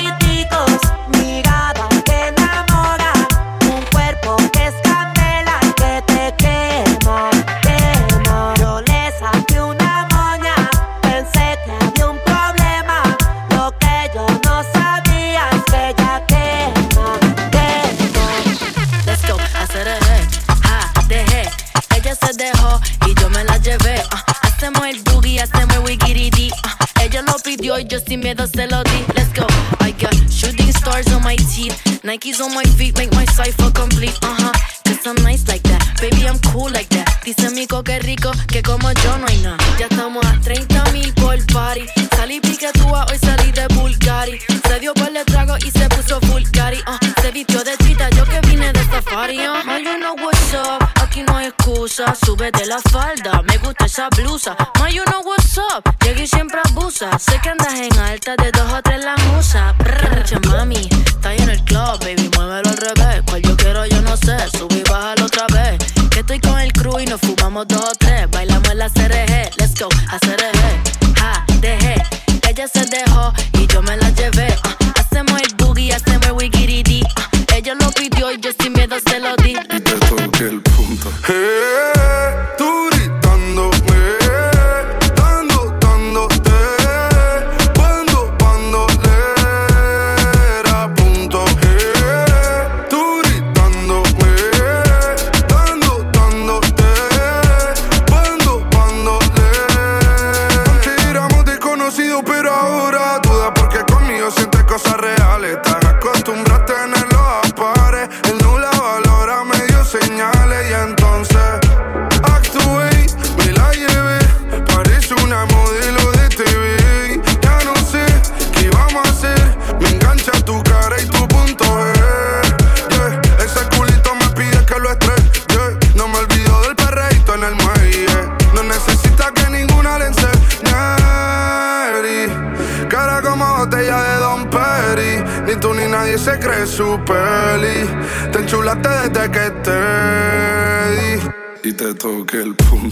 Nikes 32.16 32.40
on 32.40 32.54
my 32.54 32.64
feet, 32.78 32.96
make 32.96 33.12
my 33.12 33.26
cipher 33.26 33.70
complete. 33.72 34.18
Uh 34.22 34.34
huh. 34.38 34.52
Cause 34.86 35.06
I'm 35.06 35.22
nice 35.22 35.46
like 35.48 35.62
that, 35.64 36.00
baby, 36.00 36.26
I'm 36.26 36.38
cool 36.50 36.70
like 36.70 36.88
that. 36.88 37.20
Dice 37.22 37.50
Mico 37.50 37.82
que 37.82 37.98
rico, 37.98 38.30
que 38.48 38.62
como 38.62 38.90
yo 38.90 39.18
no 39.18 39.26
hay 39.26 39.36
nada. 39.42 39.58
Ya 39.78 39.84
estamos 39.84 40.24
a 40.24 40.40
30 40.40 40.92
mil 40.92 41.12
por 41.12 41.36
party. 41.52 41.84
Salí 42.16 42.40
piquetúa, 42.40 43.04
hoy 43.10 43.18
salí 43.18 43.52
de 43.52 43.66
Bulgari. 43.74 44.38
Se 44.66 44.80
dio 44.80 44.94
por 44.94 45.14
el 45.14 45.24
trago 45.26 45.58
y 45.58 45.70
se 45.70 45.86
puso 45.90 46.18
Bulgari. 46.20 46.78
Uh, 46.86 47.20
se 47.20 47.30
vistió 47.32 47.62
de 47.62 47.76
chita, 47.84 48.08
yo 48.10 48.24
que 48.24 48.40
vine 48.48 48.72
de 48.72 48.84
safari. 48.86 49.38
Uh. 49.46 49.66
Man, 49.66 49.84
you 49.84 49.98
know 49.98 50.14
what's 50.14 50.54
up, 50.54 50.88
aquí 51.02 51.22
no 51.22 51.36
hay 51.36 51.48
excusa. 51.48 52.14
Súbete 52.14 52.64
la 52.64 52.80
falda, 52.90 53.42
me 53.42 53.58
gusta 53.58 53.84
esa 53.84 54.08
blusa. 54.16 54.56
Man, 54.78 54.90
you 54.90 55.04
know 55.04 55.20
what's 55.20 55.58
up, 55.58 55.84
llegué 56.02 56.24
y 56.24 56.26
siempre 56.26 56.60
abusa. 56.64 57.18
Sé 57.18 57.38
que 57.42 57.50
andas 57.50 57.74
en 57.74 57.98
alta, 57.98 58.36
de 58.36 58.52
dos 58.52 58.72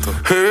el 0.07 0.44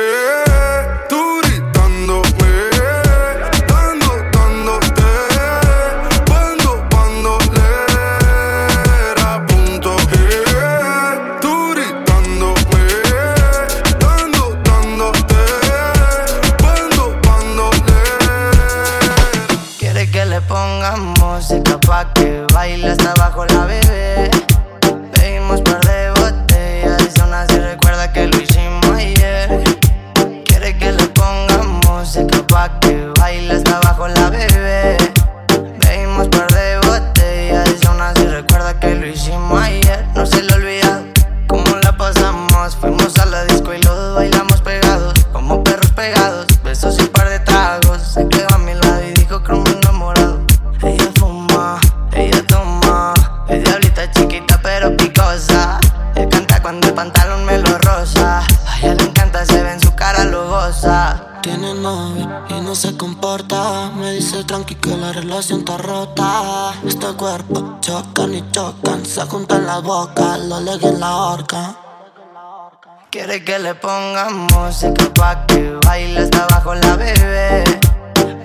horca. 71.54 72.90
Quiere 73.10 73.44
que 73.44 73.58
le 73.58 73.74
pongamos 73.74 74.52
música 74.52 75.04
pa' 75.14 75.46
que 75.46 75.78
baile 75.86 76.20
hasta 76.20 76.44
abajo 76.44 76.74
la 76.74 76.96
bebé. 76.96 77.64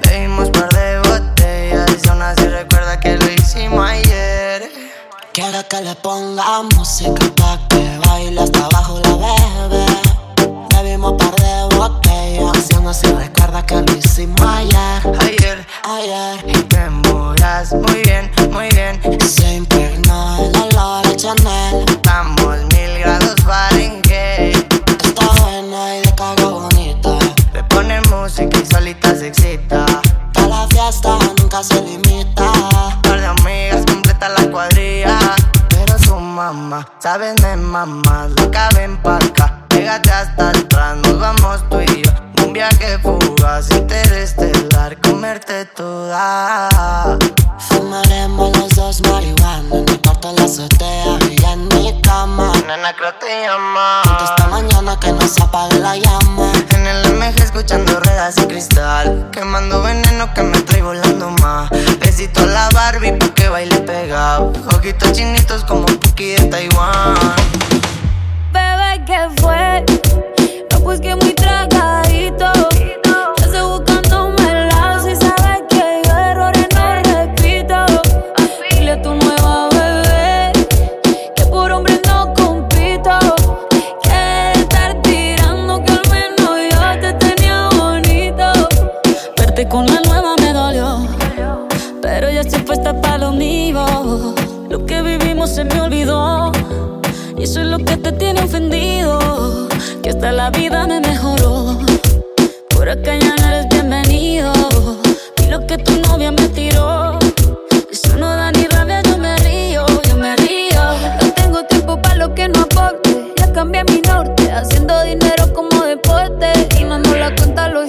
Pedimos 0.02 0.50
par 0.50 0.70
de 0.70 1.00
botellas 1.00 1.90
y 2.04 2.10
aún 2.10 2.22
así 2.22 2.48
recuerda 2.48 3.00
que 3.00 3.18
lo 3.18 3.30
hicimos 3.32 3.90
ayer. 3.90 4.70
Quiere 5.34 5.64
que 5.68 5.82
le 5.82 5.96
ponga 5.96 6.64
música 6.76 7.26
pa' 7.36 7.60
que 7.70 8.00
baile 8.08 8.42
hasta 8.42 8.66
abajo 8.66 9.00
la 9.04 9.16
bebé. 9.26 9.86
Bebimos 10.76 11.14
par 11.14 11.36
de 11.36 11.76
botellas 11.76 12.70
y 12.70 12.76
aún 12.76 12.88
así 12.88 13.08
recuerda 13.08 13.66
que 13.66 13.82
lo 13.82 13.92
hicimos 13.98 14.42
ayer. 14.42 15.02
Ayer, 15.20 15.68
ayer. 15.84 16.46
Y 16.48 16.64
te 16.64 16.90
muy 17.74 18.02
bien, 18.04 18.32
muy 18.52 18.70
bien. 18.70 19.00
Se 19.28 19.56
impregnó 19.56 20.38
el 20.38 20.56
olor 20.62 21.06
a 21.06 21.16
Chanel. 21.16 21.84
Estamos 21.88 22.69
Pa' 30.34 30.48
la 30.48 30.68
fiesta 30.68 31.18
nunca 31.40 31.64
se 31.64 31.82
limita. 31.82 32.52
Par 33.04 33.20
de 33.20 33.26
amigas 33.26 33.86
completa 33.86 34.30
la 34.30 34.50
cuadrilla. 34.52 35.18
Pero 35.70 35.98
su 36.00 36.16
mamá, 36.16 36.88
sabes 37.00 37.36
de 37.38 37.56
mamá, 37.56 38.28
loca 38.38 38.70
ven 38.76 38.98
pa' 38.98 39.18
acá. 39.18 39.66
Pégate 39.70 40.12
hasta 40.12 40.50
atrás, 40.50 40.98
nos 40.98 41.20
vamos 41.20 41.64
tú 41.70 41.80
y 41.82 42.04
yo. 42.04 42.29
Un 42.50 42.54
viaje 42.54 42.98
fugaz, 43.04 43.70
interestelar, 43.70 45.00
comerte 45.02 45.66
toda. 45.66 46.68
Fumaremos 47.60 48.58
los 48.58 48.70
dos 48.70 49.02
marihuana 49.02 49.76
en 49.76 49.88
el 49.88 50.02
cuarto 50.02 50.30
de 50.30 50.40
la 50.40 50.46
azotea 50.46 51.20
y 51.30 51.46
en 51.46 51.68
mi 51.68 52.02
cama. 52.02 52.52
Nena, 52.66 52.92
creo 52.96 53.14
te 53.20 53.46
llama. 53.46 54.02
Esta 54.24 54.48
mañana 54.48 55.00
que 55.00 55.12
no 55.12 55.22
se 55.22 55.44
apague 55.44 55.78
la 55.78 55.96
llama. 55.96 56.52
En 56.72 56.88
el 56.88 57.14
MG 57.14 57.40
escuchando 57.40 58.00
ruedas 58.00 58.36
y 58.40 58.48
cristal. 58.48 59.30
Quemando 59.32 59.84
veneno 59.84 60.34
que 60.34 60.42
me 60.42 60.60
trae 60.62 60.82
volando 60.82 61.30
más. 61.44 61.70
Besito 62.00 62.42
a 62.42 62.48
la 62.48 62.70
Barbie 62.70 63.12
pa' 63.12 63.30
que 63.36 63.48
baile 63.48 63.78
pegado. 63.82 64.52
Ojitos 64.76 65.12
chinitos 65.12 65.64
como 65.66 65.86
Puki 65.86 66.32
de 66.32 66.46
Taiwán. 66.46 67.14
Bebé, 68.52 69.06
¿qué 69.06 69.30
fue? 69.40 70.39
Pues 70.84 71.02
que 71.02 71.16
muy 71.16 71.34
tragadito. 71.34 72.52
Yo 73.38 73.46
estoy 73.46 73.62
buscándome 73.62 74.68
lado. 74.68 75.04
Si 75.04 75.16
sabes 75.16 75.62
que 75.70 76.02
yo 76.04 76.18
errores 76.18 76.68
no 76.76 76.96
repito. 76.96 77.76
Dile 78.72 78.92
a 78.94 79.02
tu 79.02 79.14
nueva 79.14 79.70
bebé 79.72 80.52
que 81.36 81.46
por 81.46 81.72
hombre 81.72 82.02
no 82.08 82.34
compito. 82.34 83.20
Que 84.04 84.52
estar 84.60 85.02
tirando 85.04 85.84
que 85.84 85.92
al 85.92 86.02
menos 86.10 86.50
yo 86.72 87.00
te 87.02 87.14
tenía 87.14 87.70
bonito. 87.78 88.46
Verte 89.38 89.68
con 89.68 89.86
la 89.86 90.02
nueva 90.02 90.36
me 90.42 90.54
dolió. 90.54 91.08
Pero 92.02 92.32
ya 92.32 92.42
estoy 92.42 92.62
puesta 92.62 93.00
para 93.00 93.20
lo 93.20 93.32
mío. 93.32 93.86
Lo 94.70 94.86
que 94.86 95.02
vivimos 95.02 95.52
se 95.52 95.64
me 95.66 95.82
olvidó. 95.82 96.52
Y 97.38 97.44
eso 97.44 97.62
es 97.62 97.68
lo 97.68 97.78
que 97.78 97.96
te 97.98 98.12
tiene 98.14 98.42
ofendido. 98.42 99.49
Hasta 100.20 100.34
la 100.34 100.50
vida 100.50 100.86
me 100.86 101.00
mejoró. 101.00 101.78
Por 102.72 102.90
acá 102.90 103.16
ya 103.16 103.34
no 103.38 103.48
eres 103.48 103.70
bienvenido. 103.70 104.52
Y 105.42 105.46
lo 105.48 105.66
que 105.66 105.78
tu 105.78 105.96
novia 106.02 106.30
me 106.30 106.46
tiró. 106.50 106.69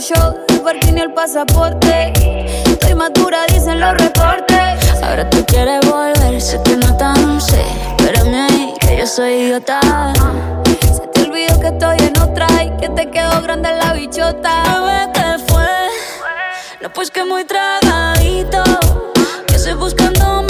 Shows, 0.01 0.35
el 0.49 0.97
y 0.97 1.01
el 1.01 1.13
pasaporte. 1.13 2.13
Estoy 2.65 2.95
madura, 2.95 3.45
dicen 3.49 3.81
los 3.81 3.93
reportes. 3.93 5.03
Ahora 5.03 5.29
tú 5.29 5.45
quieres 5.47 5.81
volver, 5.89 6.41
sé 6.41 6.61
que 6.65 6.77
no 6.77 6.97
tan 6.97 7.41
sé. 7.41 7.63
Espérame 7.99 8.35
ahí, 8.35 8.75
que 8.81 8.97
yo 8.97 9.07
soy 9.07 9.33
idiota. 9.33 9.81
Se 10.81 11.07
te 11.09 11.23
olvidó 11.23 11.61
que 11.61 11.69
estoy 11.69 11.99
en 11.99 12.19
otra 12.19 12.47
y 12.65 12.71
que 12.79 12.89
te 12.89 13.11
quedó 13.11 13.43
grande 13.43 13.71
la 13.73 13.93
bichota. 13.93 14.63
Bebé, 14.63 15.13
¿qué 15.13 15.53
fue? 15.53 15.69
No, 16.81 16.91
pues 16.93 17.11
que 17.11 17.25
muy 17.25 17.45
tragadito. 17.45 18.63
Que 19.47 19.57
estoy 19.57 19.75
buscándome 19.75 20.50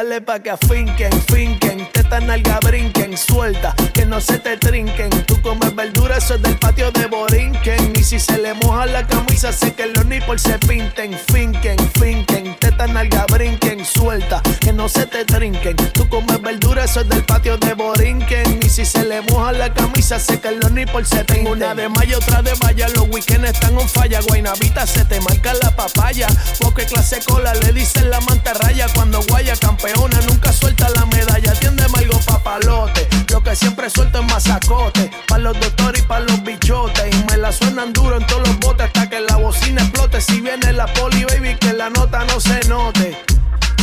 Dale 0.00 0.22
pa' 0.22 0.38
que 0.38 0.48
afinquen, 0.48 1.12
finquen. 1.30 1.86
Teta 1.92 2.20
nalga 2.20 2.58
brinquen, 2.60 3.18
suelta. 3.18 3.74
Que 3.92 4.06
no 4.06 4.18
se 4.18 4.38
te 4.38 4.56
trinquen. 4.56 5.10
Tú 5.26 5.38
comes 5.42 5.76
verdura, 5.76 6.16
eso 6.16 6.36
es 6.36 6.42
del 6.42 6.56
patio 6.56 6.90
de 6.90 7.04
Borinquen. 7.04 7.92
Y 7.94 8.02
si 8.02 8.18
se 8.18 8.38
le 8.38 8.54
moja 8.54 8.86
la 8.86 9.06
camisa, 9.06 9.52
sé 9.52 9.74
que 9.74 9.88
los 9.88 10.06
nipples 10.06 10.40
se 10.40 10.58
pinten, 10.60 11.12
finquen, 11.30 11.76
finquen. 12.00 12.56
Teta 12.58 12.86
nalga 12.86 13.26
brinquen, 13.30 13.84
suelta. 13.84 14.40
No 14.80 14.88
se 14.88 15.04
te 15.04 15.26
trinquen. 15.26 15.76
Tú 15.92 16.08
comes 16.08 16.40
verdura, 16.40 16.84
eso 16.84 17.00
es 17.00 17.08
del 17.10 17.22
patio 17.22 17.58
de 17.58 17.74
Borinquen. 17.74 18.60
Y 18.62 18.68
si 18.70 18.86
se 18.86 19.04
le 19.04 19.20
moja 19.20 19.52
la 19.52 19.74
camisa, 19.74 20.16
que 20.40 20.52
los 20.52 20.72
nipples 20.72 21.06
se 21.06 21.22
pinten. 21.22 21.48
Una 21.48 21.74
de 21.74 21.90
mayo, 21.90 22.16
otra 22.16 22.40
de 22.40 22.54
vaya. 22.62 22.88
Los 22.88 23.06
weekends 23.10 23.50
están 23.50 23.76
on 23.76 23.86
falla. 23.86 24.20
Guaynavita 24.22 24.86
se 24.86 25.04
te 25.04 25.20
marca 25.20 25.52
la 25.62 25.76
papaya. 25.76 26.28
Porque 26.60 26.86
clase 26.86 27.20
cola 27.26 27.52
le 27.56 27.74
dicen 27.74 28.08
la 28.08 28.22
mantarraya. 28.22 28.86
Cuando 28.94 29.20
guaya 29.28 29.54
campeona, 29.54 30.18
nunca 30.26 30.50
suelta 30.50 30.88
la 30.96 31.04
medalla. 31.04 31.52
Atiéndeme 31.52 31.98
algo 31.98 32.18
papalote. 32.20 33.06
Lo 33.28 33.42
que 33.42 33.54
siempre 33.56 33.90
suelto 33.90 34.20
es 34.20 34.32
masacote. 34.32 35.10
Pa' 35.28 35.36
los 35.36 35.60
doctores 35.60 36.02
y 36.02 36.06
pa' 36.06 36.20
los 36.20 36.42
bichotes. 36.42 37.14
Y 37.14 37.24
me 37.30 37.36
la 37.36 37.52
suenan 37.52 37.92
duro 37.92 38.16
en 38.16 38.26
todos 38.26 38.48
los 38.48 38.58
botes 38.60 38.86
hasta 38.86 39.10
que 39.10 39.20
la 39.20 39.36
bocina 39.36 39.82
explote. 39.82 40.22
Si 40.22 40.40
viene 40.40 40.72
la 40.72 40.86
poli, 40.86 41.24
baby, 41.24 41.54
que 41.56 41.74
la 41.74 41.90
nota 41.90 42.24
no 42.24 42.40
se 42.40 42.66
note. 42.66 43.39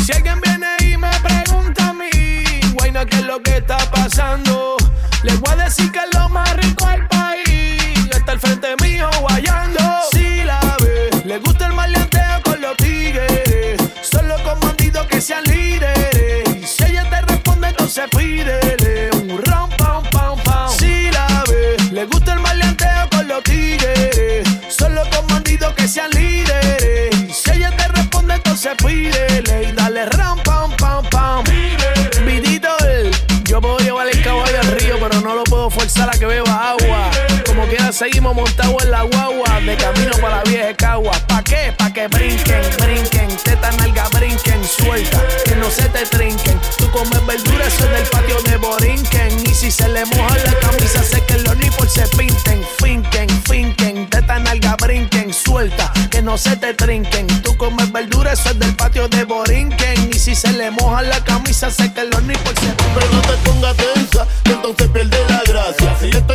Si 0.07 0.13
alguien 0.13 0.39
viene 0.39 0.67
y 0.89 0.95
me 0.95 1.11
pregunta 1.19 1.89
a 1.89 1.93
mí, 1.93 2.07
guayna, 2.75 3.05
¿qué 3.05 3.17
es 3.17 3.25
lo 3.25 3.41
que 3.41 3.57
está 3.57 3.77
pasando? 3.91 4.77
Le 5.23 5.35
voy 5.35 5.51
a 5.51 5.65
decir 5.65 5.91
que 5.91 5.99
es 5.99 6.17
lo 6.17 6.29
más 6.29 6.49
rico 6.55 6.87
del 6.87 7.05
país. 7.07 8.07
Está 8.15 8.31
al 8.31 8.39
frente 8.39 8.69
mío 8.81 9.09
guayando. 9.19 9.81
Si 10.13 10.45
la 10.45 10.61
ve, 10.79 11.09
le 11.25 11.39
gusta 11.39 11.67
el 11.67 11.73
maleanteo 11.73 12.41
con 12.41 12.61
los 12.61 12.77
tigres. 12.77 13.81
Solo 14.01 14.41
con 14.45 14.57
bandidos 14.61 15.05
que 15.07 15.19
sean 15.19 15.43
líderes. 15.43 16.71
Si 16.71 16.85
ella 16.85 17.03
te 17.09 17.21
responde, 17.23 17.67
entonces 17.67 18.05
pídele 18.09 19.09
un 19.11 19.41
pam, 19.77 20.03
pam, 20.09 20.39
pam. 20.41 20.69
Si 20.79 21.11
la 21.11 21.43
ve, 21.49 21.75
le 21.91 22.05
gusta 22.05 22.31
el 22.31 22.39
maleanteo 22.39 23.09
con 23.11 23.27
los 23.27 23.43
tigres. 23.43 24.47
Solo 24.69 25.01
con 25.13 25.27
bandidos 25.27 25.73
que 25.73 25.85
sean 25.85 26.09
líderes. 26.11 27.13
Si 27.35 27.51
ella 27.51 27.75
te 27.75 27.89
responde, 27.89 28.35
entonces 28.35 28.73
pídele 28.77 29.76
forzar 35.87 36.09
a 36.09 36.19
que 36.19 36.25
beba 36.25 36.71
agua. 36.71 37.09
Como 37.45 37.65
quiera, 37.67 37.91
seguimos 37.93 38.35
montados 38.35 38.83
en 38.83 38.91
la 38.91 39.03
guagua. 39.03 39.59
De 39.61 39.75
camino 39.77 40.11
para 40.21 40.37
la 40.37 40.43
vieja 40.43 40.73
cagua. 40.75 41.13
¿Pa' 41.27 41.43
qué? 41.43 41.73
Pa' 41.77 41.91
que 41.91 42.07
brinquen, 42.07 42.61
brinquen. 42.77 43.29
Teta 43.43 43.71
nalga, 43.71 44.07
brinquen, 44.09 44.61
suelta. 44.65 45.21
Que 45.45 45.55
no 45.55 45.69
se 45.69 45.87
te 45.89 46.05
trinquen. 46.05 46.59
Tú 46.77 46.89
comes 46.91 47.25
verduras, 47.25 47.73
es 47.73 47.91
del 47.91 48.03
patio 48.11 48.41
de 48.43 48.57
Borinquen. 48.57 49.47
Y 49.47 49.53
si 49.53 49.71
se 49.71 49.87
le 49.87 50.05
moja 50.05 50.35
la 50.37 50.53
camisa, 50.59 51.03
sé 51.03 51.21
que 51.21 51.37
los 51.39 51.55
nipples 51.55 51.93
se 51.93 52.07
pinten, 52.17 52.61
finquen, 52.79 53.29
finquen. 53.43 54.09
Teta 54.09 54.39
nalga, 54.39 54.75
brinquen, 54.75 55.33
suelta. 55.33 55.91
Que 56.11 56.21
no 56.21 56.37
se 56.37 56.55
te 56.57 56.73
trinquen. 56.73 57.27
Tú 57.43 57.55
comes 57.55 57.91
verduras, 57.93 58.45
es 58.45 58.59
del 58.59 58.75
patio 58.75 59.07
de 59.07 59.23
Borinquen. 59.23 60.09
Y 60.13 60.19
si 60.19 60.35
se 60.35 60.51
le 60.51 60.69
moja 60.71 61.01
la 61.01 61.23
camisa, 61.23 61.71
sé 61.71 61.93
que 61.93 62.03
los 62.03 62.23
nipples 62.23 62.55
se 62.59 62.67
pinten. 62.67 62.93
Pero 62.93 63.07
no 63.11 63.21
te 63.21 63.37
pongas 63.37 63.77
gracias. 65.75 66.26